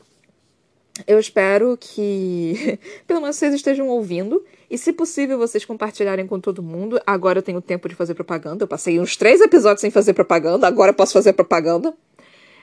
[1.06, 2.78] eu espero que
[3.08, 4.44] pelo menos vocês estejam ouvindo.
[4.70, 7.00] E se possível, vocês compartilharem com todo mundo.
[7.06, 8.64] Agora eu tenho tempo de fazer propaganda.
[8.64, 11.94] Eu passei uns três episódios sem fazer propaganda, agora eu posso fazer propaganda.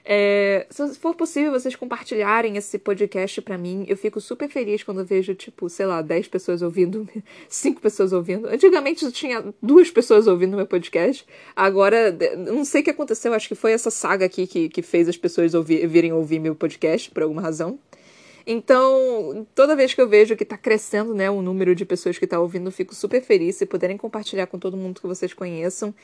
[0.07, 4.99] É, se for possível vocês compartilharem esse podcast para mim, eu fico super feliz quando
[4.99, 7.09] eu vejo, tipo, sei lá, 10 pessoas ouvindo,
[7.49, 8.47] 5 pessoas ouvindo.
[8.47, 11.25] Antigamente eu tinha duas pessoas ouvindo meu podcast.
[11.55, 15.09] Agora, não sei o que aconteceu, acho que foi essa saga aqui que, que fez
[15.09, 17.79] as pessoas ouvir, virem ouvir meu podcast, por alguma razão.
[18.45, 22.27] Então, toda vez que eu vejo que tá crescendo, né, o número de pessoas que
[22.27, 23.55] tá ouvindo, eu fico super feliz.
[23.55, 25.95] Se puderem compartilhar com todo mundo que vocês conheçam,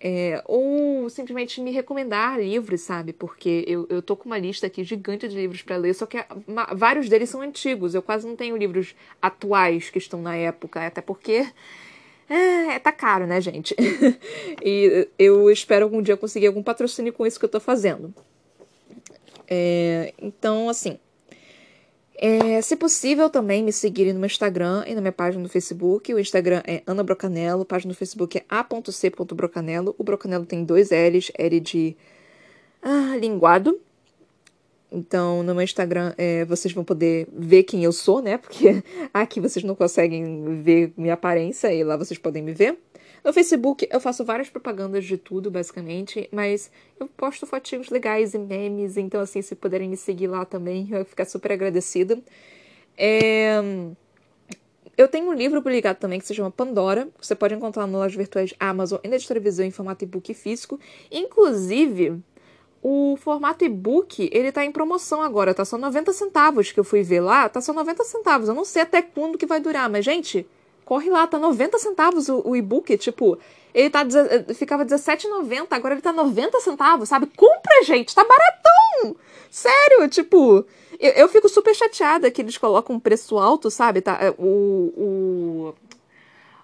[0.00, 3.12] é, ou simplesmente me recomendar livros, sabe?
[3.12, 6.24] Porque eu, eu tô com uma lista aqui gigante de livros para ler, só que
[6.46, 7.94] uma, vários deles são antigos.
[7.94, 11.46] Eu quase não tenho livros atuais que estão na época, até porque.
[12.30, 13.74] É, tá caro, né, gente?
[14.62, 18.14] e eu espero algum dia conseguir algum patrocínio com isso que eu tô fazendo.
[19.48, 20.98] É, então, assim,
[22.20, 26.12] é, se possível, também me seguirem no meu Instagram e na minha página no Facebook.
[26.12, 29.94] O Instagram é Ana Brocanello, a página no Facebook é a.c.brocanello.
[29.96, 31.96] O Brocanello tem dois L's, L de
[32.82, 33.80] ah, linguado.
[34.90, 38.36] Então, no meu Instagram, é, vocês vão poder ver quem eu sou, né?
[38.36, 38.82] Porque
[39.14, 42.76] aqui vocês não conseguem ver minha aparência e lá vocês podem me ver.
[43.28, 48.38] No Facebook eu faço várias propagandas de tudo, basicamente, mas eu posto fotinhos legais e
[48.38, 52.18] memes, então assim, se puderem me seguir lá também, eu vou ficar super agradecida.
[52.96, 53.60] É...
[54.96, 58.16] Eu tenho um livro publicado também que se chama Pandora, você pode encontrar nas lojas
[58.16, 60.80] virtuais Amazon e na editora Visão em formato e-book físico.
[61.12, 62.22] Inclusive,
[62.82, 67.02] o formato e-book, ele tá em promoção agora, tá só 90 centavos que eu fui
[67.02, 68.48] ver lá, tá só 90 centavos.
[68.48, 70.46] Eu não sei até quando que vai durar, mas gente,
[70.88, 73.38] corre lá, tá 90 centavos o, o e-book, tipo,
[73.74, 74.00] ele tá,
[74.54, 77.26] ficava R$17,90, agora ele tá 90 centavos, sabe?
[77.36, 79.14] Compra, gente, tá baratão!
[79.50, 80.64] Sério, tipo,
[80.98, 84.00] eu, eu fico super chateada que eles colocam um preço alto, sabe?
[84.00, 85.74] Tá, é, o, o,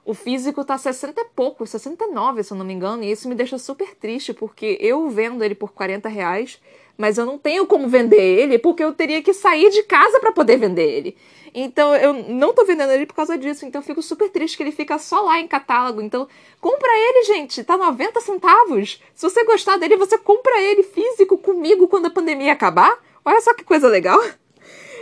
[0.06, 3.34] o físico tá 60 e pouco, 69, se eu não me engano, e isso me
[3.34, 6.58] deixa super triste, porque eu vendo ele por 40 reais,
[6.97, 10.32] mas eu não tenho como vender ele, porque eu teria que sair de casa para
[10.32, 11.16] poder vender ele.
[11.55, 13.64] Então eu não tô vendendo ele por causa disso.
[13.64, 16.03] Então eu fico super triste que ele fica só lá em catálogo.
[16.03, 16.26] Então
[16.61, 17.62] compra ele, gente.
[17.62, 19.01] Tá 90 centavos.
[19.14, 22.99] Se você gostar dele, você compra ele físico comigo quando a pandemia acabar.
[23.24, 24.20] Olha só que coisa legal.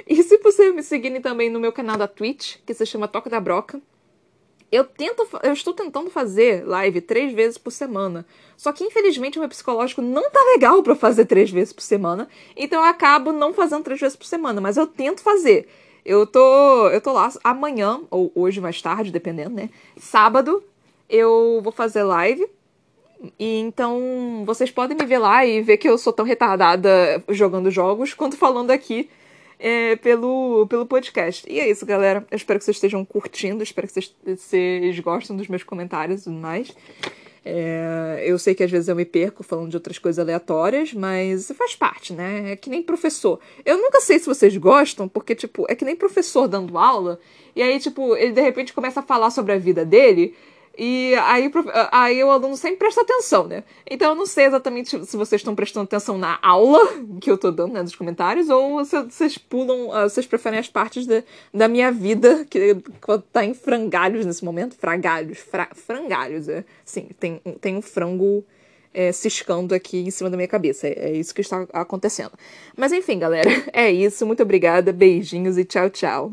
[0.05, 3.31] E se você me seguirem também no meu canal da Twitch, que se chama Toca
[3.31, 3.81] da Broca,
[4.73, 8.25] eu tento, eu estou tentando fazer live três vezes por semana.
[8.57, 12.27] Só que infelizmente o meu psicológico não tá legal para fazer três vezes por semana,
[12.57, 15.69] então eu acabo não fazendo três vezes por semana, mas eu tento fazer.
[16.05, 19.69] Eu tô, eu tô lá amanhã, ou hoje mais tarde, dependendo, né?
[19.97, 20.65] Sábado,
[21.09, 22.45] eu vou fazer live.
[23.39, 27.71] E então vocês podem me ver lá e ver que eu sou tão retardada jogando
[27.71, 29.09] jogos quanto falando aqui
[29.63, 31.49] é, pelo, pelo podcast.
[31.49, 32.27] E é isso, galera.
[32.29, 36.25] Eu espero que vocês estejam curtindo, espero que vocês, vocês gostem dos meus comentários e
[36.25, 36.75] tudo mais.
[37.45, 41.51] É, eu sei que às vezes eu me perco falando de outras coisas aleatórias, mas
[41.57, 42.53] faz parte, né?
[42.53, 43.39] É que nem professor.
[43.65, 47.21] Eu nunca sei se vocês gostam, porque, tipo, é que nem professor dando aula,
[47.55, 50.35] e aí, tipo, ele de repente começa a falar sobre a vida dele,
[50.77, 51.51] e aí,
[51.91, 53.63] aí o aluno sempre presta atenção, né?
[53.89, 56.81] Então eu não sei exatamente se vocês estão prestando atenção na aula
[57.21, 60.69] que eu tô dando, né, nos comentários, ou se vocês pulam, ah, vocês preferem as
[60.69, 62.77] partes da, da minha vida que
[63.33, 64.75] tá em frangalhos nesse momento.
[64.75, 66.65] Fragalhos, fra, frangalhos, é.
[66.85, 68.45] Sim, tem, tem um frango
[68.95, 70.87] é, ciscando aqui em cima da minha cabeça.
[70.87, 72.33] É, é isso que está acontecendo.
[72.77, 74.27] Mas enfim, galera, é isso.
[74.27, 76.33] Muito obrigada, beijinhos e tchau, tchau.